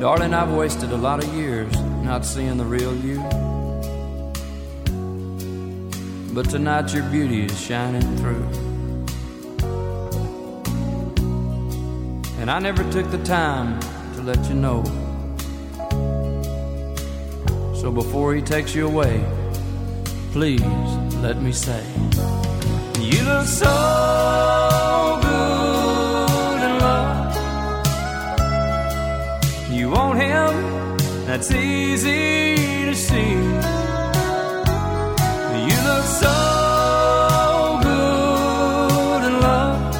[0.00, 1.77] Darling, I've wasted a lot of years
[2.18, 3.20] not seeing the real you.
[6.34, 8.42] But tonight your beauty is shining through.
[12.40, 13.78] And I never took the time
[14.14, 14.82] to let you know.
[17.80, 19.24] So before he takes you away,
[20.32, 20.62] please
[21.22, 21.84] let me say,
[22.98, 24.57] You look so
[31.28, 32.56] that's easy
[32.86, 33.34] to see.
[35.68, 39.94] You look so good in love.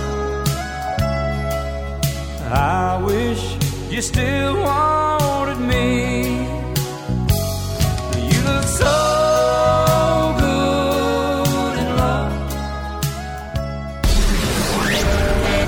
[2.51, 3.43] I wish
[3.91, 6.47] you still wanted me.
[8.31, 8.97] You look so
[10.41, 12.33] good in love.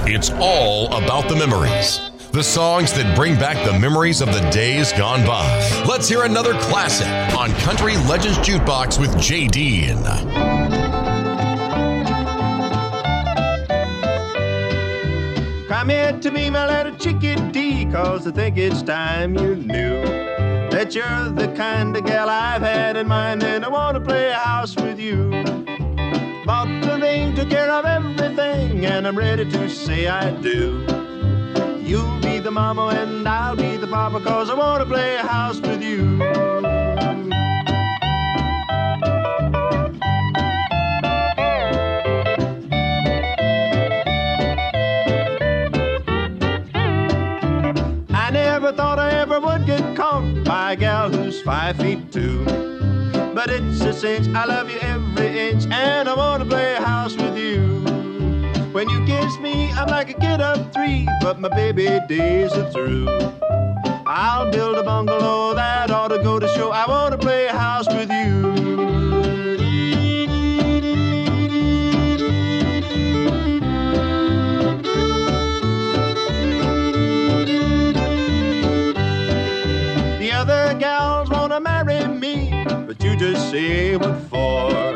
[0.06, 1.99] It's all about the memories.
[2.32, 5.44] The songs that bring back the memories of the days gone by.
[5.84, 9.96] Let's hear another classic on Country Legends Jukebox with Jay Dean.
[15.66, 20.00] Come here to me, my little chickadee, cause I think it's time you knew
[20.70, 24.76] that you're the kind of gal I've had in mind, and I wanna play house
[24.76, 25.30] with you.
[26.46, 30.99] Bought the ring, took care of everything, and I'm ready to say I do.
[32.43, 36.22] The mama and I'll be the papa, cause I wanna play house with you.
[48.11, 52.45] I never thought I ever would get caught by a gal who's five feet two.
[53.34, 57.36] But it's a cinch, I love you every inch, and I wanna play house with
[57.36, 57.99] you.
[58.80, 62.70] When you kiss me, I'm like a kid of three, but my baby days are
[62.70, 63.08] through.
[64.06, 66.70] I'll build a bungalow that ought to go to show.
[66.70, 68.40] I want to play house with you.
[80.20, 84.89] The other gals wanna marry me, but you just say what for.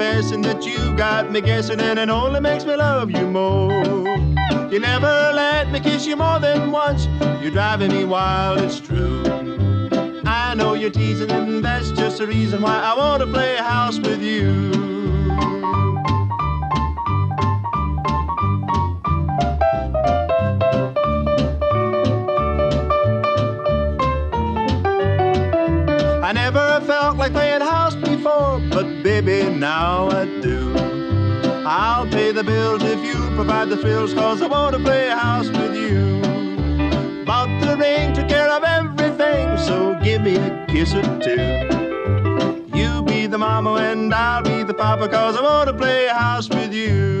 [0.00, 3.70] Confessing that you got me guessing, and it only makes me love you more.
[4.72, 7.06] You never let me kiss you more than once.
[7.42, 9.22] You're driving me wild, it's true.
[10.24, 13.98] I know you're teasing, and that's just the reason why I want to play house
[13.98, 14.89] with you.
[29.58, 30.74] Now I do.
[31.66, 35.48] I'll pay the bills if you provide the thrills, cause I want to play house
[35.48, 36.20] with you.
[37.24, 41.40] Bought the ring, took care of everything, so give me a kiss or two.
[42.76, 46.48] You be the mama and I'll be the papa, cause I want to play house
[46.48, 47.20] with you.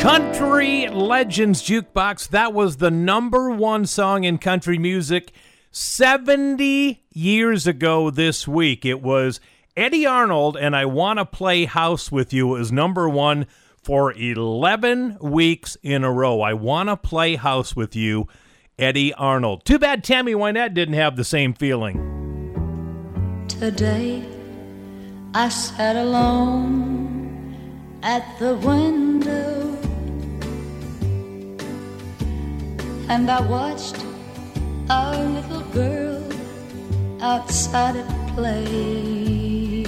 [0.00, 2.28] Country Legends Jukebox.
[2.28, 5.32] That was the number one song in country music
[5.74, 8.84] 70 years ago this week.
[8.84, 9.40] It was
[9.76, 12.46] Eddy Arnold and I Want to Play House with You.
[12.46, 13.48] Was number one
[13.82, 16.42] for 11 weeks in a row.
[16.42, 18.28] I Want to Play House with You,
[18.78, 19.64] Eddy Arnold.
[19.64, 21.96] Too bad Tammy Wynette didn't have the same feeling.
[23.48, 24.24] Today
[25.34, 29.76] I sat alone at the window
[33.08, 33.96] and I watched
[34.90, 36.22] our little girl
[37.20, 39.84] outside at play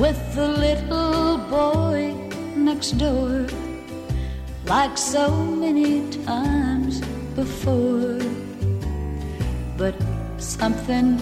[0.00, 2.14] with the little boy
[2.56, 3.46] next door
[4.66, 7.00] like so many times
[7.34, 8.18] before
[9.76, 9.94] but
[10.38, 11.16] something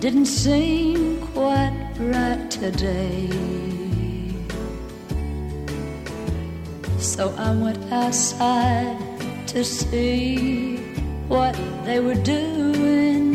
[0.00, 3.28] didn't seem quite right today.
[6.98, 9.07] So I went outside
[9.48, 10.76] to see
[11.26, 13.32] what they were doing.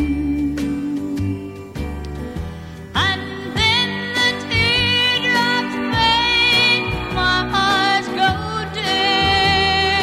[2.94, 3.22] And
[3.58, 6.86] then the teardrops made
[7.16, 8.32] my eyes go
[8.78, 9.98] dim.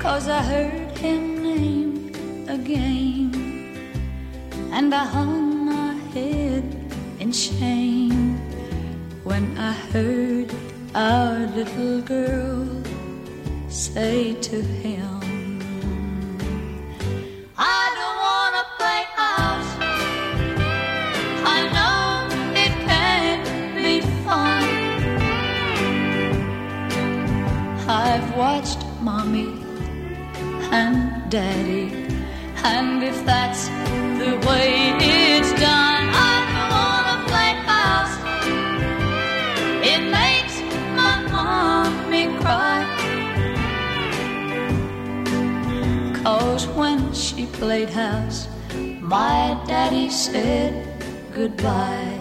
[0.00, 2.12] Cause I heard him name
[2.48, 3.32] again.
[4.72, 6.64] And I hung my head
[7.18, 8.38] in shame
[9.24, 10.54] when I heard
[10.94, 12.77] our little girl
[13.78, 15.60] say to him,
[17.56, 19.70] I don't wanna play house.
[21.54, 22.02] I know
[22.64, 24.64] it can't be fun.
[27.88, 29.50] I've watched mommy
[30.72, 31.86] and daddy,
[32.64, 33.68] and if that's
[34.20, 35.87] the way it's done,
[47.58, 48.48] when she played house,
[49.00, 50.72] my daddy said
[51.32, 52.18] goodbye.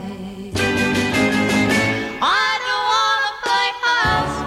[2.22, 2.88] I don't
[3.94, 4.40] house.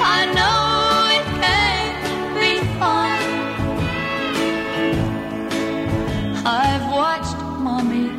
[0.00, 1.98] I know it can't
[2.40, 3.20] be fun.
[6.46, 8.10] I've watched mommy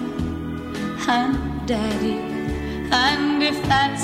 [1.07, 2.20] and daddy,
[2.91, 3.94] and if that's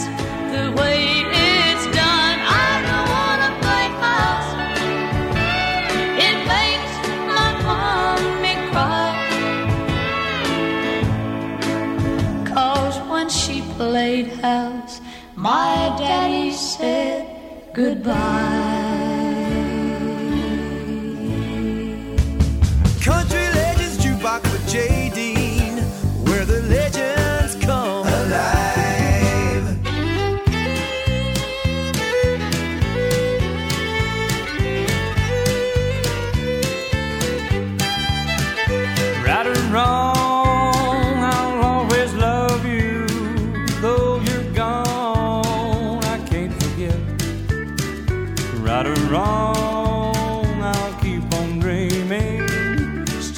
[15.97, 17.25] daddy said
[17.73, 18.90] goodbye.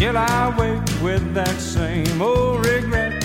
[0.04, 3.24] Still, I wake with that same old regret.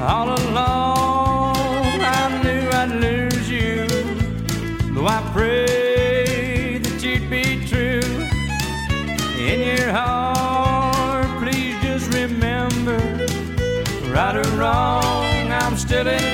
[0.00, 3.86] All along, I knew I'd lose you.
[4.94, 8.00] Though I prayed that you'd be true
[9.38, 12.96] in your heart, please just remember,
[14.14, 16.33] right or wrong, I'm still in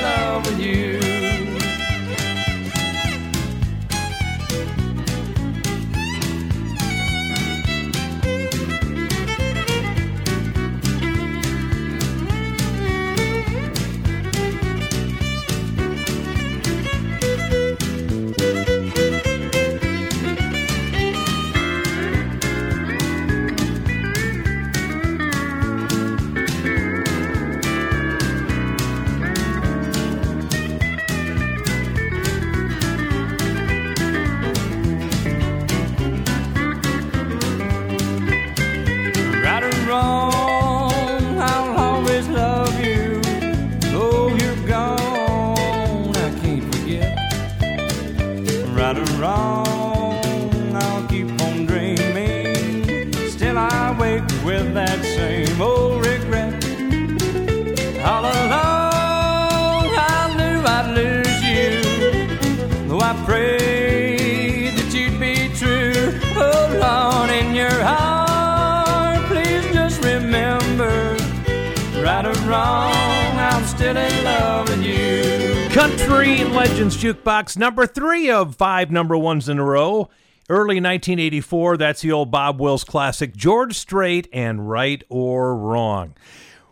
[76.61, 80.09] Legends Jukebox, number three of five number ones in a row.
[80.47, 86.13] Early 1984, that's the old Bob Wills classic, George Strait and Right or Wrong.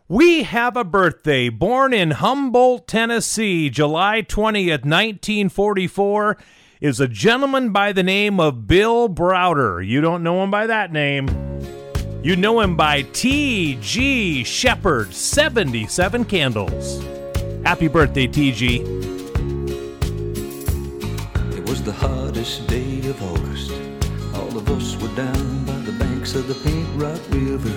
[0.08, 1.50] We have a birthday.
[1.50, 6.38] Born in Humboldt, Tennessee, July 20th, 1944,
[6.82, 9.84] is a gentleman by the name of Bill Browder.
[9.84, 11.28] You don't know him by that name.
[12.22, 14.44] You know him by T.G.
[14.44, 17.04] Shepard, 77 Candles.
[17.66, 19.10] Happy birthday, T.G.
[21.70, 23.72] Was the hottest day of August.
[24.34, 27.70] All of us were down by the banks of the Pink Rock River.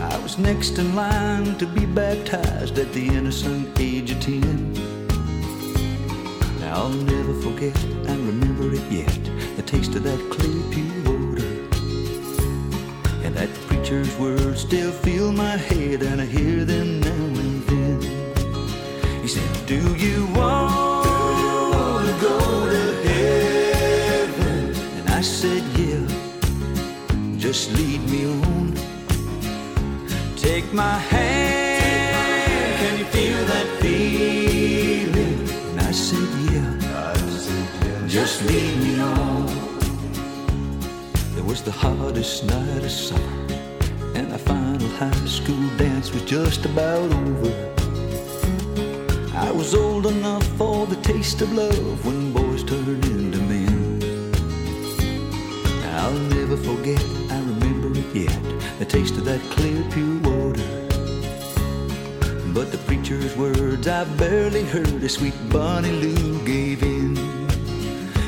[0.00, 4.72] I was next in line to be baptized at the innocent age of ten.
[6.60, 7.76] Now I'll never forget,
[8.08, 9.22] I remember it yet,
[9.56, 11.46] the taste of that clear, pure water.
[13.24, 19.20] And that preacher's words still fill my head, and I hear them now and then.
[19.20, 20.26] He said, Do you
[27.46, 28.74] just lead me on.
[30.34, 35.38] Take my hand, can you feel that feeling?
[35.70, 39.46] And I said, Yeah, just lead me on.
[41.38, 43.46] It was the hottest night of summer,
[44.16, 47.52] and our final high school dance was just about over.
[49.36, 53.04] I was old enough for the taste of love when boys turned
[58.86, 60.62] the taste of that clear, pure water.
[62.52, 67.16] But the preacher's words I barely heard as sweet Bonnie Lou gave in.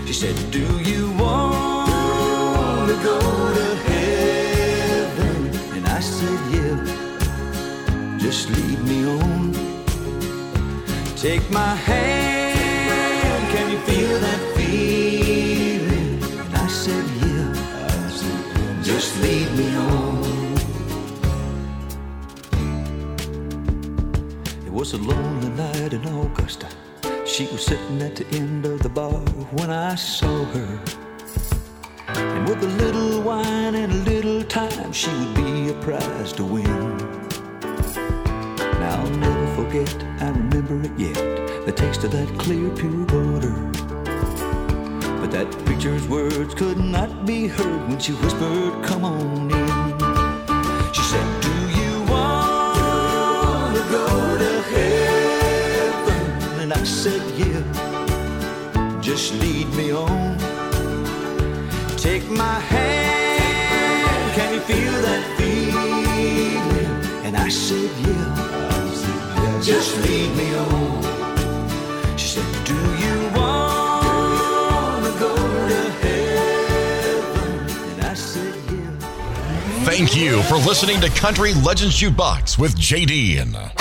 [0.07, 3.19] She said, Do you want to go
[3.59, 5.37] to heaven?
[5.77, 9.53] And I said, Yeah, just lead me on.
[11.17, 15.28] Take my hand, can you feel that feeling?
[24.93, 26.67] Was a lonely night in Augusta.
[27.27, 29.21] She was sitting at the end of the bar
[29.53, 30.81] when I saw her.
[32.07, 36.45] And with a little wine and a little time, she would be a prize to
[36.45, 36.97] win.
[38.81, 43.55] Now I'll never forget, I remember it yet, the taste of that clear, pure water.
[45.21, 50.93] But that preacher's words could not be heard when she whispered, Come on in.
[50.95, 54.28] She said, Do you want to go
[59.09, 60.37] just lead me on.
[61.97, 67.25] Take my hand, can you feel that feeling?
[67.25, 72.19] And I said, Yeah, just lead me on.
[72.19, 75.35] She said, Do you want to go
[75.73, 77.61] to heaven?
[77.91, 79.85] And I said, Yeah.
[79.87, 83.78] Thank you for listening to Country Legends Jukebox with JD.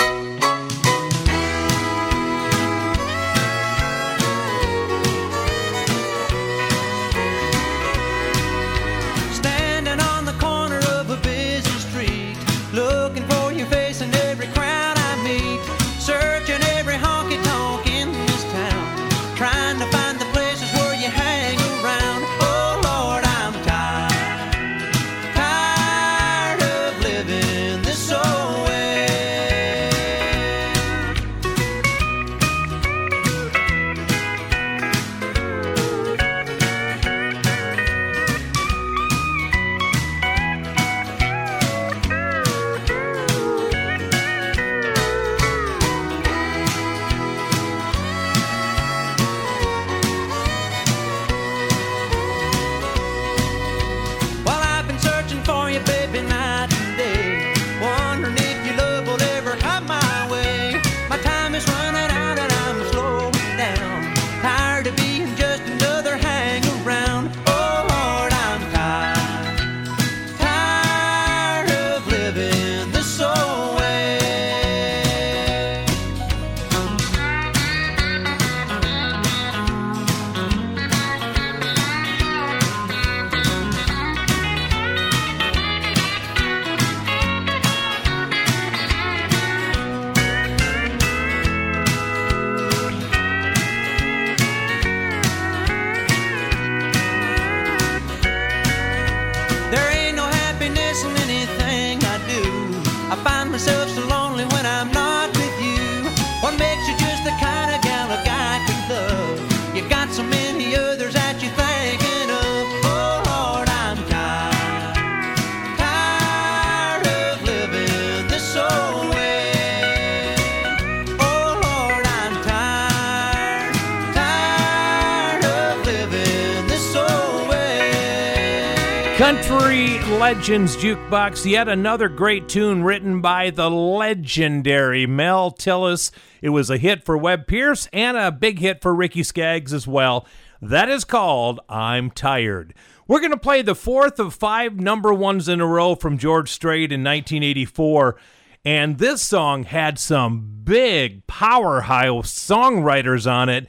[129.28, 136.10] Country Legends Jukebox, yet another great tune written by the legendary Mel Tillis.
[136.40, 139.86] It was a hit for Webb Pierce and a big hit for Ricky Skaggs as
[139.86, 140.26] well.
[140.62, 142.72] That is called I'm Tired.
[143.06, 146.50] We're going to play the fourth of five number ones in a row from George
[146.50, 148.16] Strait in 1984.
[148.64, 153.66] And this song had some big powerhouse songwriters on it.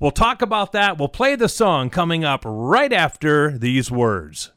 [0.00, 0.96] We'll talk about that.
[0.96, 4.52] We'll play the song coming up right after these words.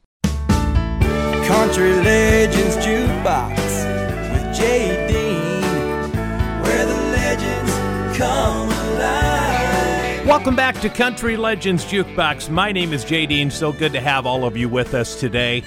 [1.47, 3.55] Country Legends Jukebox
[4.33, 5.61] with Jay Dean,
[6.63, 10.25] where the legends come alive.
[10.25, 12.49] Welcome back to Country Legends Jukebox.
[12.49, 13.51] My name is Jay Dean.
[13.51, 15.63] So good to have all of you with us today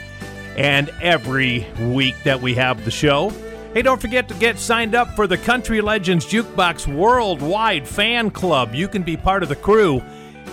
[0.57, 3.31] and every week that we have the show.
[3.72, 8.74] Hey, don't forget to get signed up for the Country Legends Jukebox Worldwide Fan Club.
[8.74, 10.03] You can be part of the crew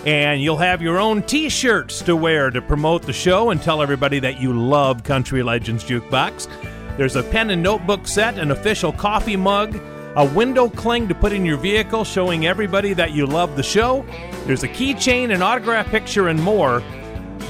[0.04, 3.82] and you'll have your own t shirts to wear to promote the show and tell
[3.82, 6.48] everybody that you love Country Legends Jukebox.
[6.96, 9.78] There's a pen and notebook set, an official coffee mug,
[10.16, 14.04] a window cling to put in your vehicle showing everybody that you love the show.
[14.46, 16.82] There's a keychain, an autograph picture, and more.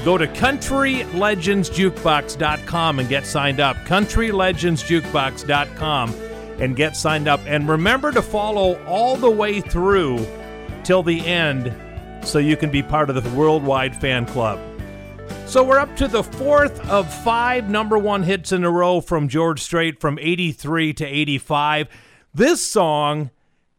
[0.03, 3.77] Go to countrylegendsjukebox.com and get signed up.
[3.77, 6.15] Countrylegendsjukebox.com
[6.59, 7.39] and get signed up.
[7.45, 10.25] And remember to follow all the way through
[10.83, 11.73] till the end
[12.23, 14.59] so you can be part of the worldwide fan club.
[15.45, 19.29] So we're up to the fourth of five number one hits in a row from
[19.29, 21.87] George Strait from 83 to 85.
[22.33, 23.31] This song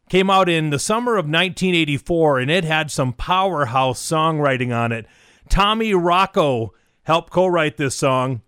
[0.09, 5.05] came out in the summer of 1984 and it had some powerhouse songwriting on it.
[5.47, 8.41] Tommy Rocco helped co write this song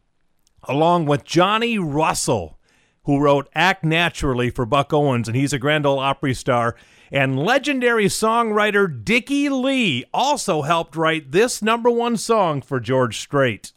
[0.64, 2.60] along with Johnny Russell,
[3.06, 6.76] who wrote Act Naturally for Buck Owens, and he's a Grand Ole Opry star.
[7.14, 13.74] And legendary songwriter Dickie Lee also helped write this number one song for George Strait.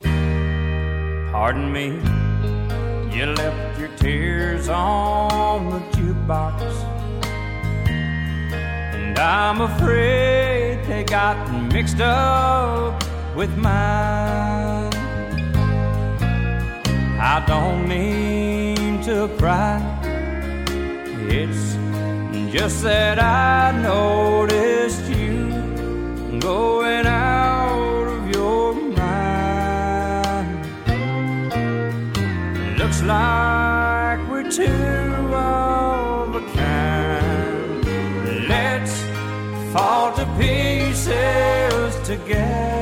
[1.33, 1.87] Pardon me,
[3.13, 6.63] you left your tears on the jukebox.
[8.55, 11.37] And I'm afraid they got
[11.73, 13.03] mixed up
[13.35, 14.93] with mine.
[17.21, 19.81] I don't mean to cry.
[21.27, 21.84] It's
[22.55, 29.59] just that I noticed you going out of your mind.
[32.79, 34.63] Looks like we're two
[35.35, 37.85] of a kind.
[38.49, 39.03] Let's
[39.73, 42.74] fall to pieces together.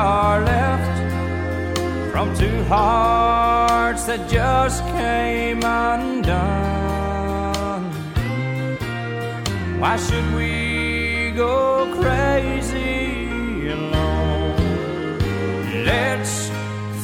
[0.00, 0.98] Are left
[2.10, 6.40] from two hearts that just came undone.
[9.78, 15.18] Why should we go crazy alone?
[15.84, 16.50] Let's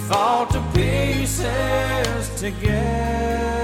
[0.09, 3.56] fall to pieces together.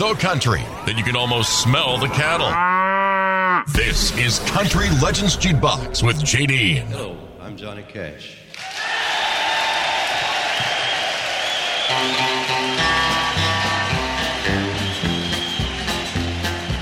[0.00, 2.48] So country that you can almost smell the cattle.
[3.74, 6.78] This is Country Legends Jukebox with JD.
[6.88, 8.38] Hello, I'm Johnny Cash.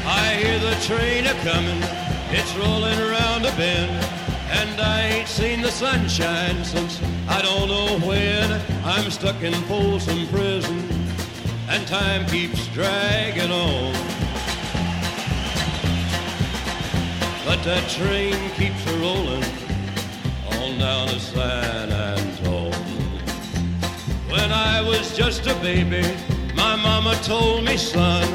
[0.07, 1.83] I hear the train a coming,
[2.31, 3.91] it's rolling around a bend,
[4.49, 8.63] and I ain't seen the sunshine since I don't know when.
[8.85, 10.98] I'm stuck in Folsom Prison,
[11.69, 13.93] and time keeps dragging on.
[17.45, 19.45] But that train keeps rolling
[20.53, 22.73] on down to San Antone.
[24.31, 26.03] When I was just a baby,
[26.55, 28.27] my mama told me, son,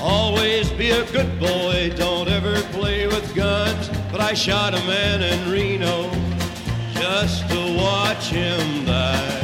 [0.00, 3.88] always be a good boy, don't ever play with guns.
[4.10, 6.10] But I shot a man in Reno
[6.94, 9.41] just to watch him die.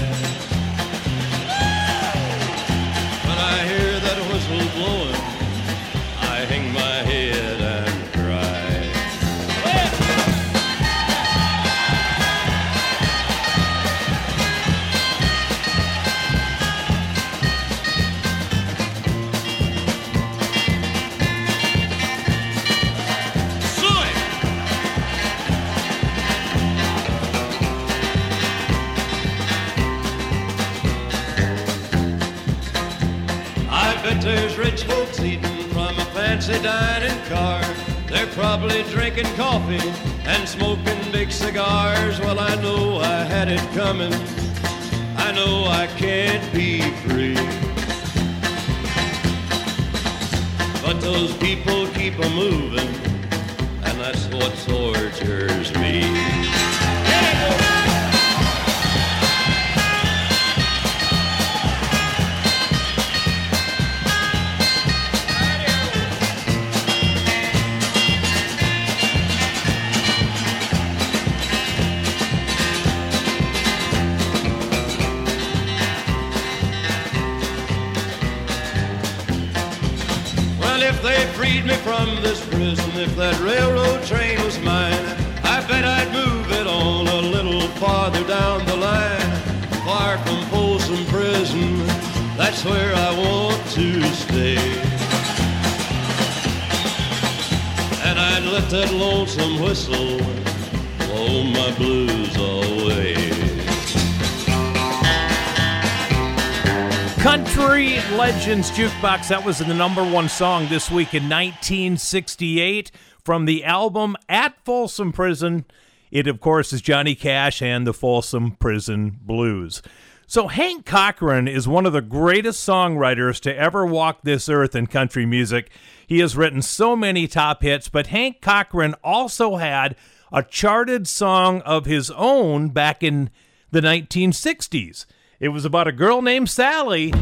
[109.01, 112.91] That was the number one song this week in 1968
[113.23, 115.67] from the album At Folsom Prison.
[116.11, 119.83] It, of course, is Johnny Cash and the Folsom Prison Blues.
[120.27, 124.89] So, Hank Cochran is one of the greatest songwriters to ever walk this earth in
[124.89, 125.71] country music.
[126.07, 129.95] He has written so many top hits, but Hank Cochran also had
[130.33, 133.31] a charted song of his own back in
[133.71, 135.07] the 1960s.
[135.39, 137.13] It was about a girl named Sally,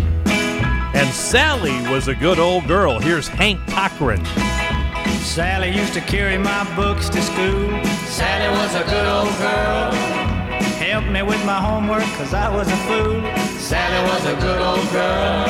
[0.96, 2.98] and Sally was a good old girl.
[2.98, 4.24] Here's Hank Cochran.
[5.20, 7.84] Sally used to carry my books to school.
[8.06, 9.92] Sally was a good old girl.
[10.80, 13.20] Helped me with my homework cause I was a fool.
[13.58, 15.44] Sally was a good old girl.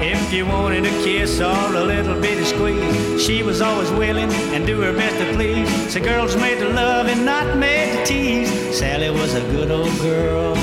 [0.00, 4.64] If you wanted a kiss or a little bitty squeeze, she was always willing and
[4.64, 5.92] do her best to please.
[5.92, 8.78] So girls made to love and not made to tease.
[8.78, 10.54] Sally was a good old girl.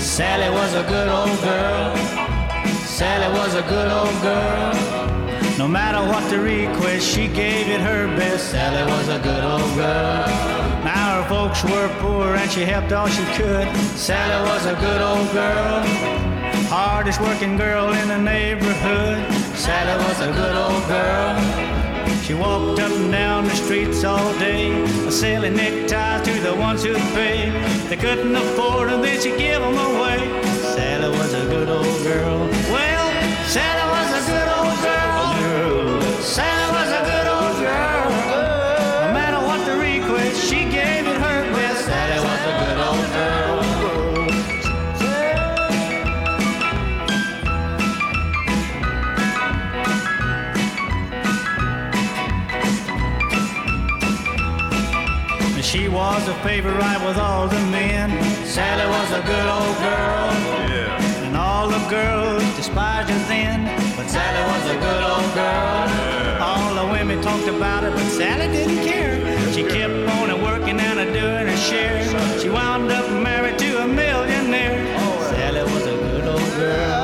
[0.00, 2.23] Sally was a good old girl.
[2.94, 4.72] Sally was a good old girl.
[5.58, 8.52] No matter what the request, she gave it her best.
[8.52, 10.24] Sally was a good old girl.
[10.84, 13.66] Now her folks were poor and she helped all she could.
[13.96, 15.82] Sally was a good old girl.
[16.70, 19.18] Hardest working girl in the neighborhood.
[19.56, 21.74] Sally was a good old girl.
[22.22, 24.70] She walked up and down the streets all day,
[25.10, 27.50] selling neckties to the ones who'd pay.
[27.88, 30.18] They couldn't afford them, then she'd give them away.
[30.74, 31.33] Sally was
[33.54, 36.02] Sally was a good old girl.
[36.20, 38.10] Sally was a good old girl.
[39.06, 41.84] No matter what the request, she gave it her best.
[41.84, 43.62] Sally was a good old girl.
[55.62, 58.10] She was a favorite with all the men.
[58.44, 60.63] Sally was a good old girl.
[61.64, 63.64] All the girls despised her then.
[63.96, 66.42] But Sally was a good old girl.
[66.42, 69.16] All the women talked about her, but Sally didn't care.
[69.50, 72.04] She kept on a working and a doing her share.
[72.38, 74.76] She wound up married to a millionaire.
[75.30, 77.03] Sally was a good old girl.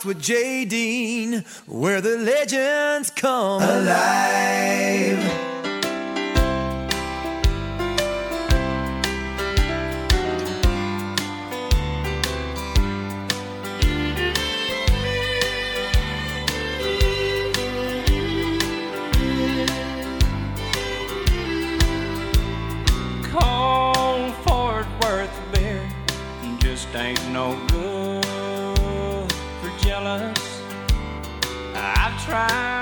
[0.00, 0.64] with J.
[0.64, 5.51] Dean, where the legends come alive.
[32.32, 32.81] cry.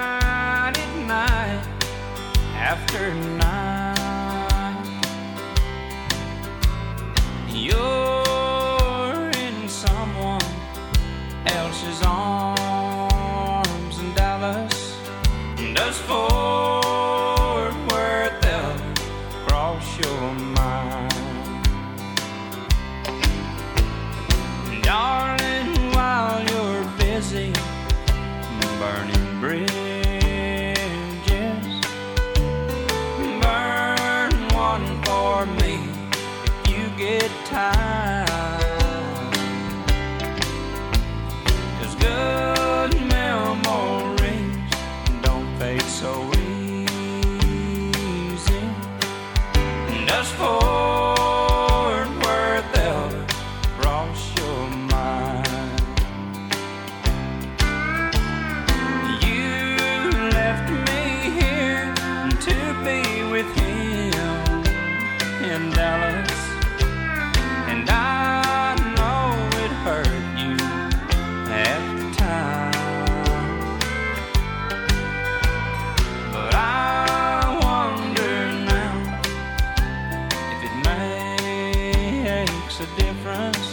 [83.30, 83.69] difference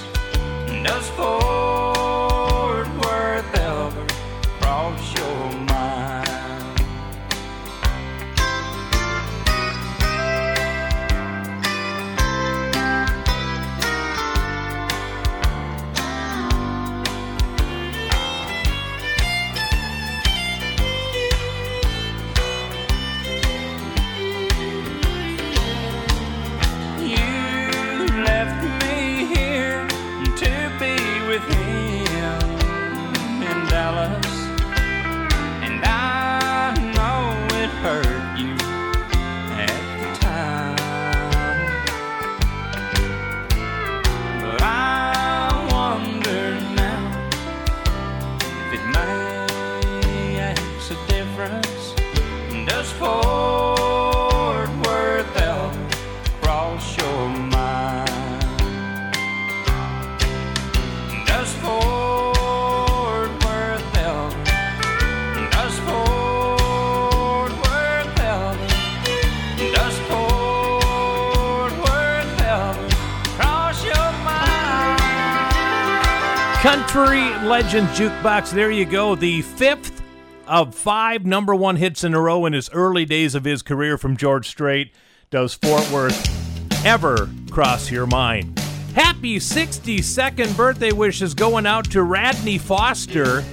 [77.67, 78.51] Legend Jukebox.
[78.51, 79.13] There you go.
[79.13, 80.01] The fifth
[80.47, 83.97] of five number one hits in a row in his early days of his career
[83.97, 84.93] from George Strait.
[85.31, 88.57] Does Fort Worth ever cross your mind?
[88.95, 93.43] Happy 62nd birthday wishes going out to Radney Foster,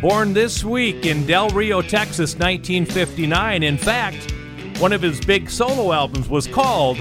[0.00, 3.64] born this week in Del Rio, Texas, 1959.
[3.64, 4.32] In fact,
[4.78, 6.96] one of his big solo albums was called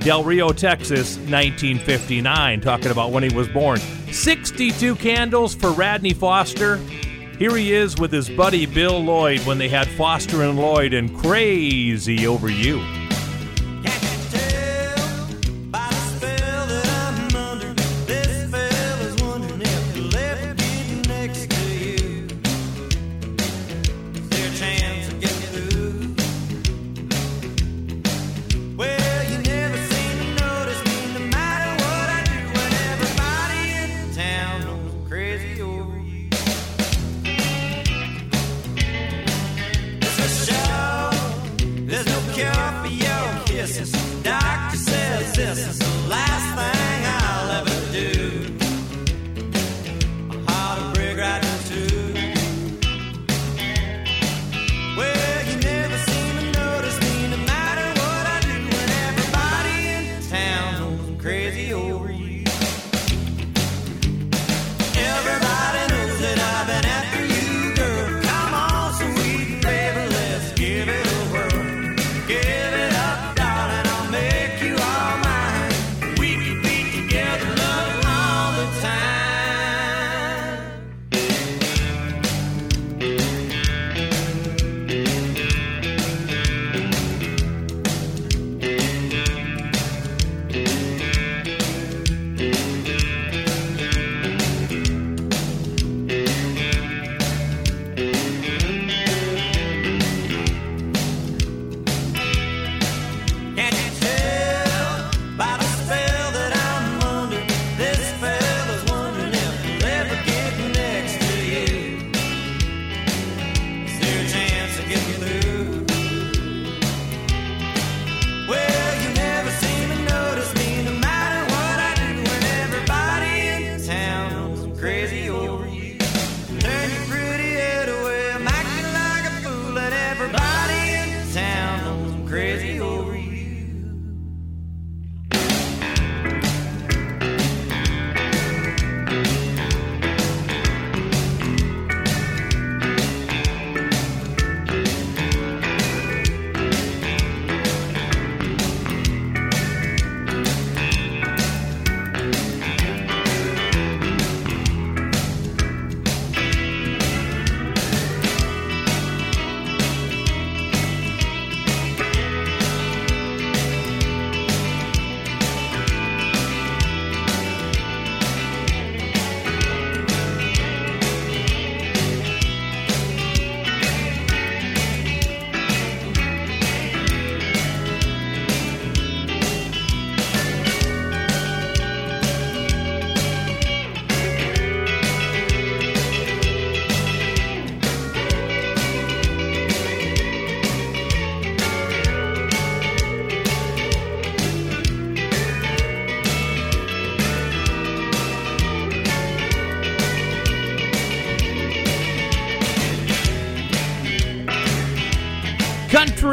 [0.00, 3.80] Del Rio, Texas, 1959, talking about when he was born.
[4.14, 6.76] 62 candles for Radney Foster.
[7.38, 11.14] Here he is with his buddy Bill Lloyd when they had Foster and Lloyd and
[11.18, 13.03] Crazy Over You.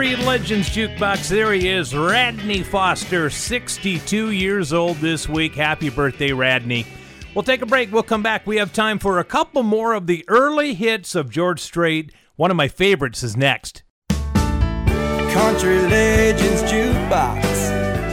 [0.02, 1.30] Country Legends Jukebox.
[1.30, 5.54] There he is, Radney Foster, 62 years old this week.
[5.54, 6.88] Happy birthday, Radney.
[7.36, 7.92] We'll take a break.
[7.92, 8.48] We'll come back.
[8.48, 12.12] We have time for a couple more of the early hits of George Strait.
[12.36, 13.84] One of my favorites is next.
[14.10, 17.44] Country Legends Jukebox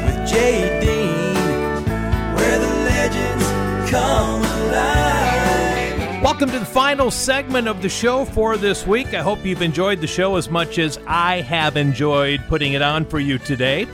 [0.05, 1.85] with Jay Dean,
[2.35, 4.38] where the legends come.
[6.29, 9.15] Welcome to the final segment of the show for this week.
[9.15, 13.07] I hope you've enjoyed the show as much as I have enjoyed putting it on
[13.07, 13.87] for you today.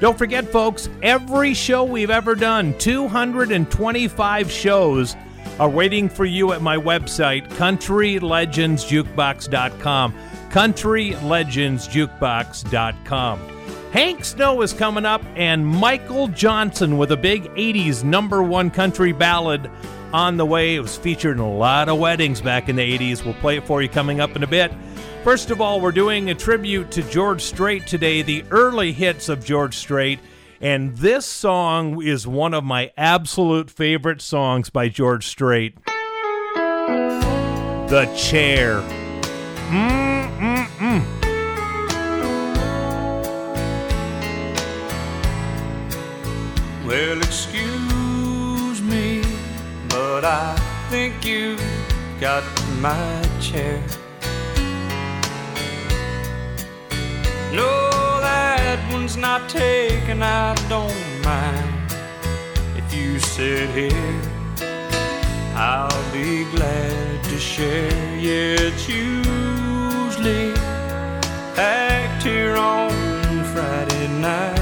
[0.00, 5.14] Don't forget, folks, every show we've ever done, 225 shows,
[5.58, 10.14] are waiting for you at my website, countrylegendsjukebox.com.
[10.48, 13.38] Countrylegendsjukebox.com.
[13.92, 19.12] Hank Snow is coming up, and Michael Johnson with a big 80s number one country
[19.12, 19.70] ballad
[20.12, 20.76] on the way.
[20.76, 23.24] It was featured in a lot of weddings back in the 80s.
[23.24, 24.72] We'll play it for you coming up in a bit.
[25.24, 29.44] First of all, we're doing a tribute to George Strait today, the early hits of
[29.44, 30.18] George Strait.
[30.60, 35.76] And this song is one of my absolute favorite songs by George Strait
[36.54, 38.80] The Chair.
[39.70, 41.04] Mm-mm-mm.
[46.84, 47.91] Well, excuse
[50.14, 50.54] but I
[50.90, 51.56] think you
[52.20, 52.44] got
[52.80, 53.82] my chair.
[57.58, 57.70] No,
[58.20, 61.94] that one's not taken, I don't mind.
[62.76, 64.20] If you sit here,
[65.54, 68.18] I'll be glad to share.
[68.26, 70.52] Yeah, it's usually
[71.56, 72.90] packed here on
[73.54, 74.61] Friday nights.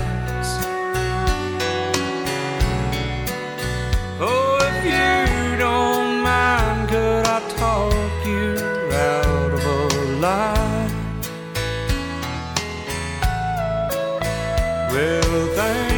[15.60, 15.89] Well,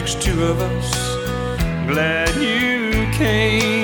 [0.00, 1.16] makes two of us.
[1.88, 3.77] Glad you came.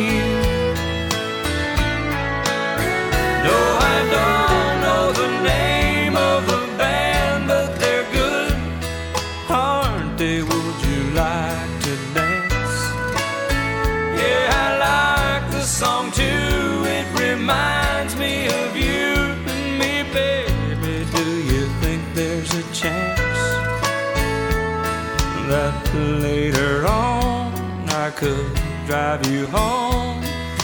[28.16, 28.54] Could
[28.86, 30.20] drive you home?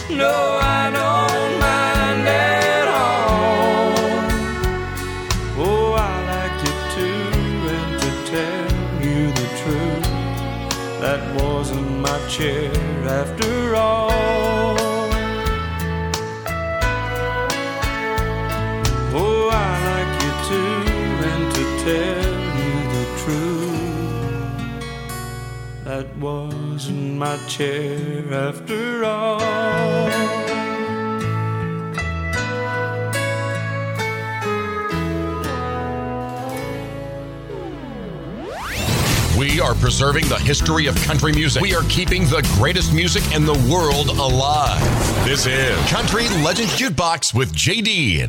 [0.09, 1.90] No, I don't mind
[27.21, 29.37] my chair after all.
[39.37, 41.61] We are preserving the history of country music.
[41.61, 44.81] We are keeping the greatest music in the world alive.
[45.23, 48.25] This is Country Legends Jukebox with J.D.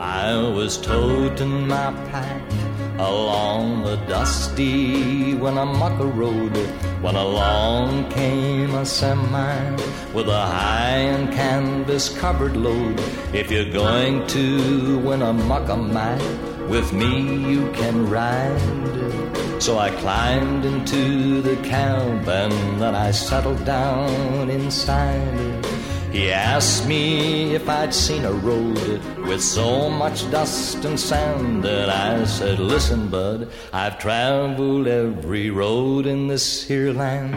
[0.00, 6.56] I was toting my pack along the dusty Winnemucca Road
[7.02, 9.70] when along came a semi
[10.12, 13.00] with a high and canvas covered load.
[13.32, 19.62] If you're going to Winnemucca, man, with me you can ride.
[19.62, 25.66] So I climbed into the cab and then I settled down inside.
[26.14, 31.90] He asked me if I'd seen a road with so much dust and sand, and
[31.90, 37.34] I said, Listen, bud, I've traveled every road in this here land.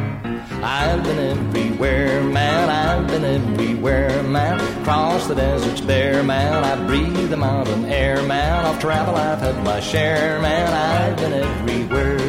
[0.63, 4.59] I've been everywhere, man, I've been everywhere, man.
[4.83, 8.63] Cross the deserts bare, man, I breathe the mountain air, man.
[8.65, 12.26] Of travel I've had my share, man, I've been everywhere.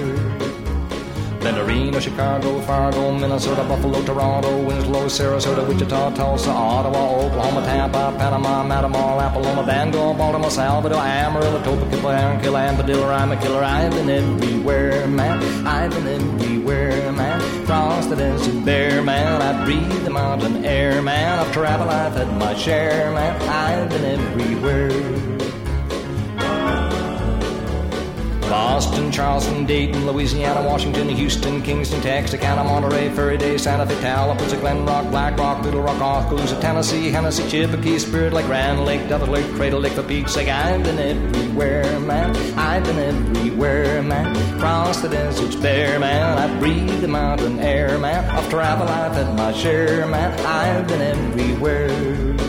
[1.49, 8.63] Been Reno, Chicago, Fargo, Minnesota, Buffalo, Toronto, Winslow, Sarasota, Wichita, Tulsa, Ottawa, Oklahoma, Tampa, Panama,
[8.63, 13.65] Matamor, Apollonia, Bangor, Baltimore, Salvador, Amarillo, Topeka, Killer, Amadillo, I'm a killer.
[13.65, 15.67] I've been everywhere, man.
[15.67, 17.65] I've been everywhere, man.
[17.65, 19.41] Cross the desert bare, man.
[19.41, 21.39] I breathe the mountain air, man.
[21.39, 23.41] Of travel, I've had my share, man.
[23.49, 25.48] I've been everywhere.
[28.59, 34.85] Boston, Charleston, Dayton, Louisiana, Washington, Houston, Kingston, Texarkana, Monterey, Furry Day, Santa Fe, Tallapoosa, Glen
[34.85, 39.47] Rock, Black Rock, Little Rock, Oskaloosa, Tennessee, Hennessy, Chippewa, Spirit Lake, Grand Lake, Devil Lake,
[39.55, 40.37] Cradle Lake, the Peaks.
[40.37, 42.35] I've been everywhere, man.
[42.59, 44.35] I've been everywhere, man.
[44.59, 46.37] Cross the deserts bare, man.
[46.37, 48.25] I breathe the mountain air, man.
[48.29, 50.33] I've traveled, I've had my share, man.
[50.45, 52.48] I've been everywhere.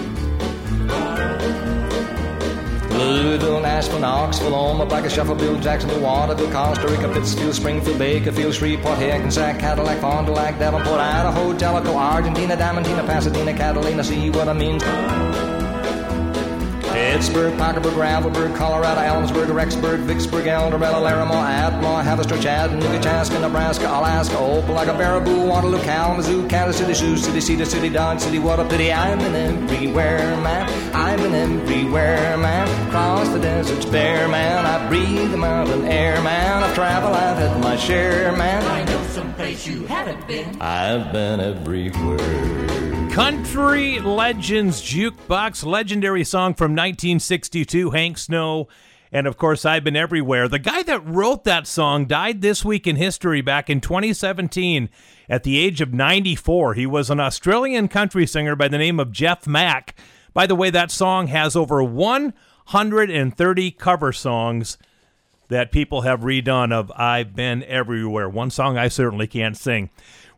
[2.99, 9.99] Louisville, Nashville, Knoxville, Omaha, Shuffleville, Jacksonville, Waterville, Costa Rica, Pittsfield, Springfield, Bakerfield, Shreveport, Hackensack, Cadillac,
[9.99, 15.58] Fond du Lac, Davenport, Idaho, Jellicoe, Argentina, Diamantina, Pasadena, Catalina, see what I mean?
[16.99, 23.87] Pittsburgh, Parkersburg, Gravelburg, Colorado, Ellensburg, Rexburg, Vicksburg, El Dorado, Larimore, Atmore, Haverstraw, Chattanooga, Chaska, Nebraska,
[23.87, 28.65] Alaska, Opelika, Baraboo, Waterloo, Kalamazoo, Kansas City, Sioux City, Cedar City, Dodge City, what a
[28.65, 28.91] pity.
[28.91, 30.69] I've been everywhere, man.
[30.93, 32.91] I've been everywhere, man.
[32.91, 34.65] Cross the deserts bare, man.
[34.65, 36.63] I breathe the mountain air, man.
[36.63, 38.61] I've traveled, I've had my share, man.
[38.63, 40.61] I know someplace you haven't been.
[40.61, 42.78] I've been everywhere.
[43.11, 48.67] Country Legends Jukebox, legendary song from 1962, Hank Snow.
[49.11, 50.47] And of course, I've been everywhere.
[50.47, 54.89] The guy that wrote that song died this week in history back in 2017
[55.27, 56.75] at the age of 94.
[56.75, 59.95] He was an Australian country singer by the name of Jeff Mack.
[60.33, 64.77] By the way, that song has over 130 cover songs
[65.49, 68.29] that people have redone of I've Been Everywhere.
[68.29, 69.89] One song I certainly can't sing.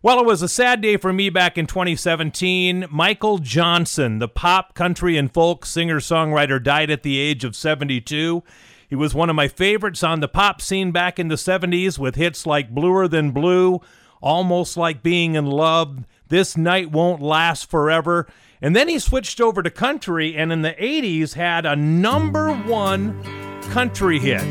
[0.03, 2.87] Well, it was a sad day for me back in 2017.
[2.89, 8.41] Michael Johnson, the pop, country, and folk singer songwriter, died at the age of 72.
[8.89, 12.15] He was one of my favorites on the pop scene back in the 70s with
[12.15, 13.79] hits like Bluer Than Blue,
[14.21, 18.25] Almost Like Being in Love, This Night Won't Last Forever.
[18.59, 23.21] And then he switched over to country and in the 80s had a number one
[23.69, 24.41] country hit.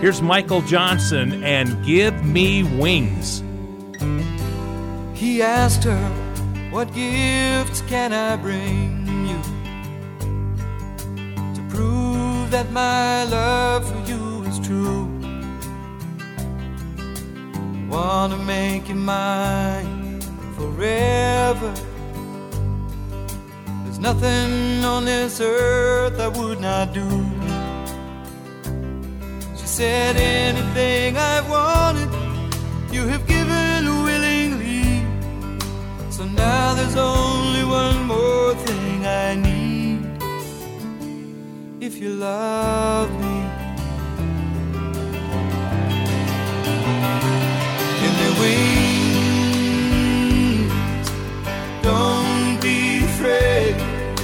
[0.00, 3.42] Here's Michael Johnson and Give Me Wings.
[5.16, 6.08] He asked her,
[6.70, 9.40] What gifts can I bring you
[11.54, 15.06] to prove that my love for you is true?
[17.88, 20.20] Wanna make you mine
[20.54, 21.72] forever.
[23.84, 27.08] There's nothing on this earth I would not do.
[29.56, 32.10] She said, Anything I've wanted,
[32.92, 33.35] you have given
[36.34, 40.00] now there's only one more thing I need.
[41.80, 43.36] If you love me,
[48.00, 48.66] give me wings.
[51.82, 53.76] Don't be afraid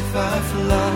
[0.03, 0.95] if I fly.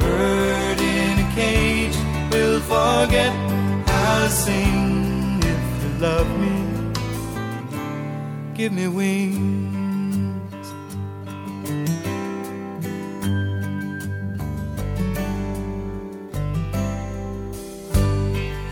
[0.00, 1.96] Bird in a cage
[2.32, 3.32] will forget
[3.88, 6.63] how to sing if you love me
[8.54, 10.68] give me wings.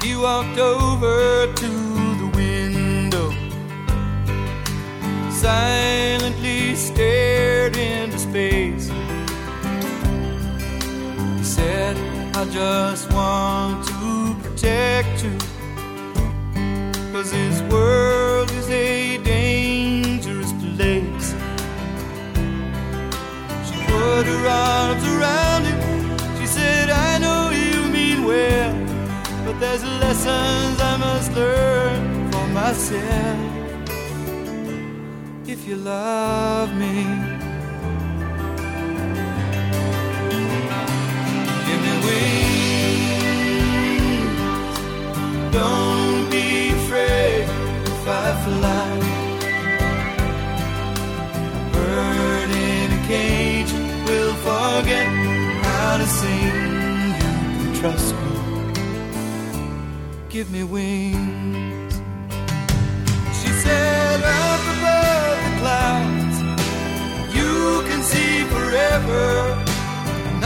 [0.04, 1.70] He walked over to
[2.20, 3.30] the window,
[5.32, 8.88] silently stared into space.
[11.38, 11.96] He said,
[12.36, 15.38] I just want to protect to.
[17.12, 18.31] Cause his world
[24.22, 25.78] put her arms around him.
[26.38, 28.72] She said, I know you mean well,
[29.44, 33.38] but there's lessons I must learn for myself.
[35.46, 37.04] If you love me,
[41.66, 42.42] give me wings.
[45.52, 47.44] Don't be afraid
[47.90, 48.88] if I fly.
[51.72, 53.81] Bird in a cage
[54.46, 55.06] forget
[55.66, 56.56] how to sing.
[57.18, 58.20] You can trust me.
[60.28, 61.94] Give me wings.
[63.38, 66.36] She said, up above the clouds,
[67.36, 67.54] you
[67.88, 69.26] can see forever.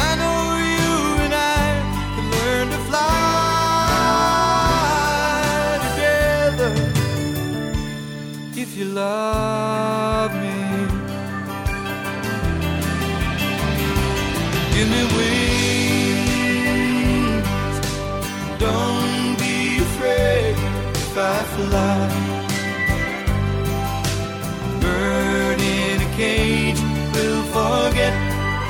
[0.09, 0.41] I know
[0.75, 0.93] you
[1.25, 1.67] and I
[2.15, 3.17] can learn to fly
[5.87, 6.73] together
[8.63, 10.46] if you love me.
[21.17, 22.09] If I fly.
[24.83, 26.81] Bird in a cage
[27.15, 28.15] will forget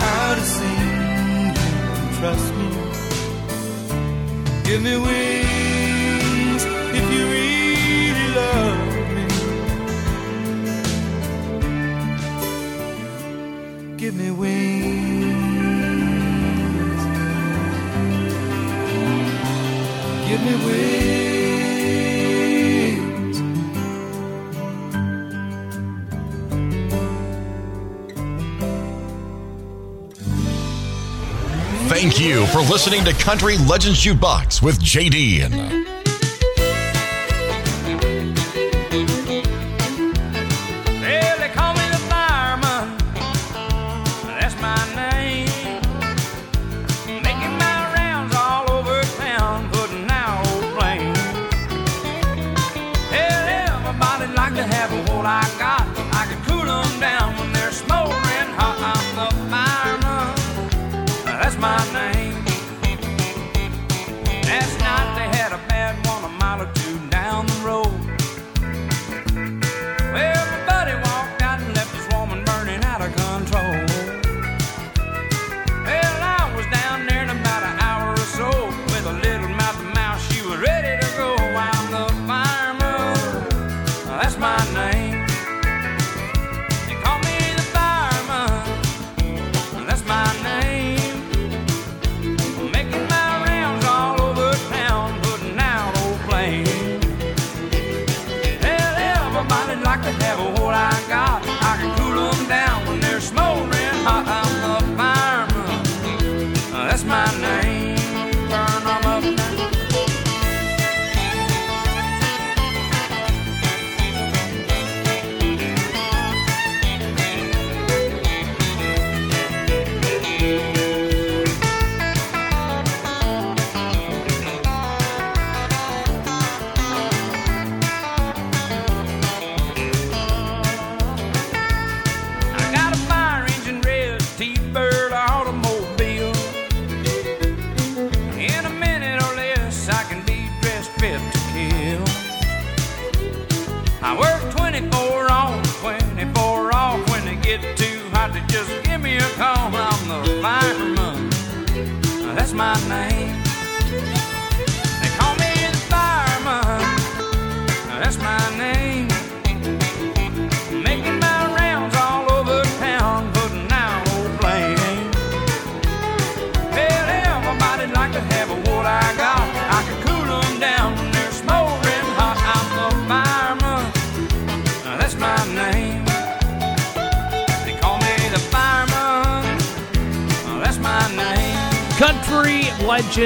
[0.03, 1.55] how to sing.
[2.19, 2.69] Trust me.
[4.65, 6.63] Give me wings
[6.99, 8.79] if you really love
[9.17, 9.27] me.
[13.97, 14.77] Give me wings.
[20.29, 21.26] Give me wings.
[31.99, 35.86] Thank you for listening to Country Legends Jukebox with JD.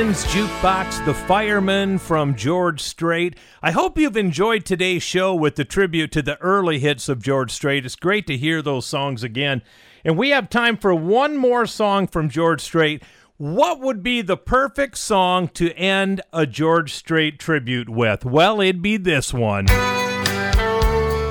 [0.00, 3.36] Jukebox, The Fireman from George Strait.
[3.62, 7.50] I hope you've enjoyed today's show with the tribute to the early hits of George
[7.50, 7.84] Strait.
[7.84, 9.60] It's great to hear those songs again.
[10.02, 13.02] And we have time for one more song from George Strait.
[13.36, 18.24] What would be the perfect song to end a George Strait tribute with?
[18.24, 19.66] Well, it'd be this one.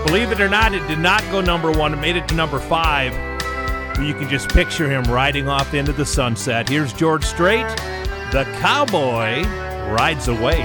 [0.06, 1.96] Believe it or not, it did not go number one.
[1.96, 3.14] It made it to number five.
[4.00, 6.70] You can just picture him riding off into the sunset.
[6.70, 7.66] Here's George Strait.
[8.32, 9.44] The Cowboy
[9.90, 10.62] Rides Away.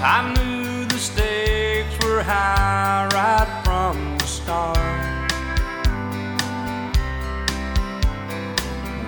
[0.00, 4.78] I knew the stakes were high right from the start.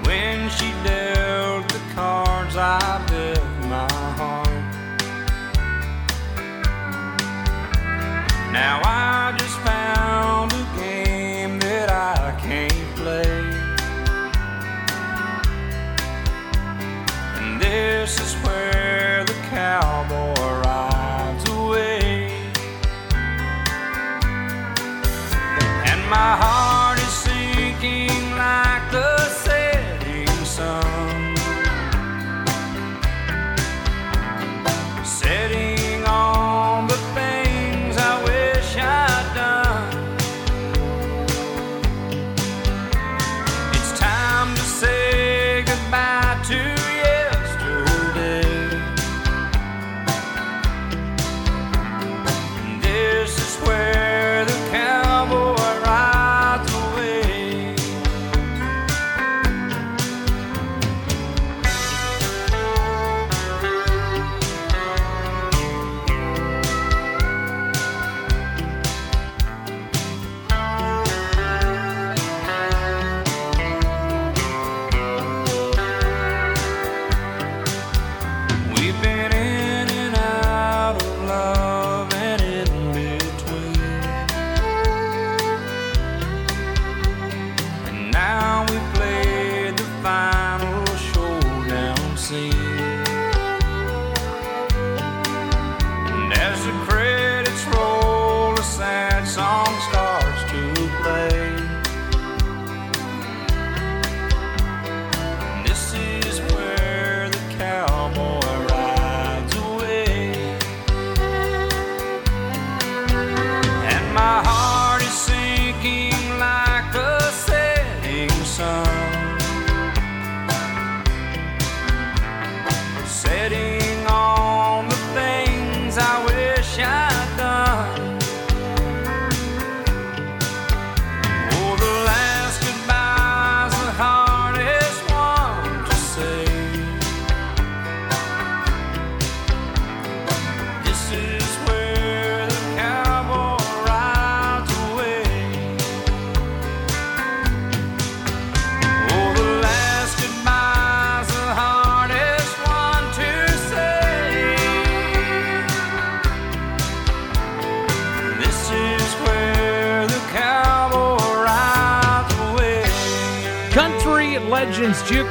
[0.04, 3.86] When she dealt the cards, I bet my
[4.18, 4.48] heart.
[8.52, 9.23] Now I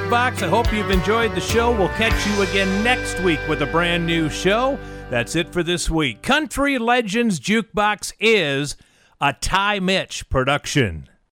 [0.10, 0.42] Box.
[0.42, 1.72] I hope you've enjoyed the show.
[1.72, 4.80] We'll catch you again next week with a brand new show.
[5.10, 6.22] That's it for this week.
[6.22, 8.76] Country Legends Jukebox is
[9.20, 11.10] a Ty Mitch production.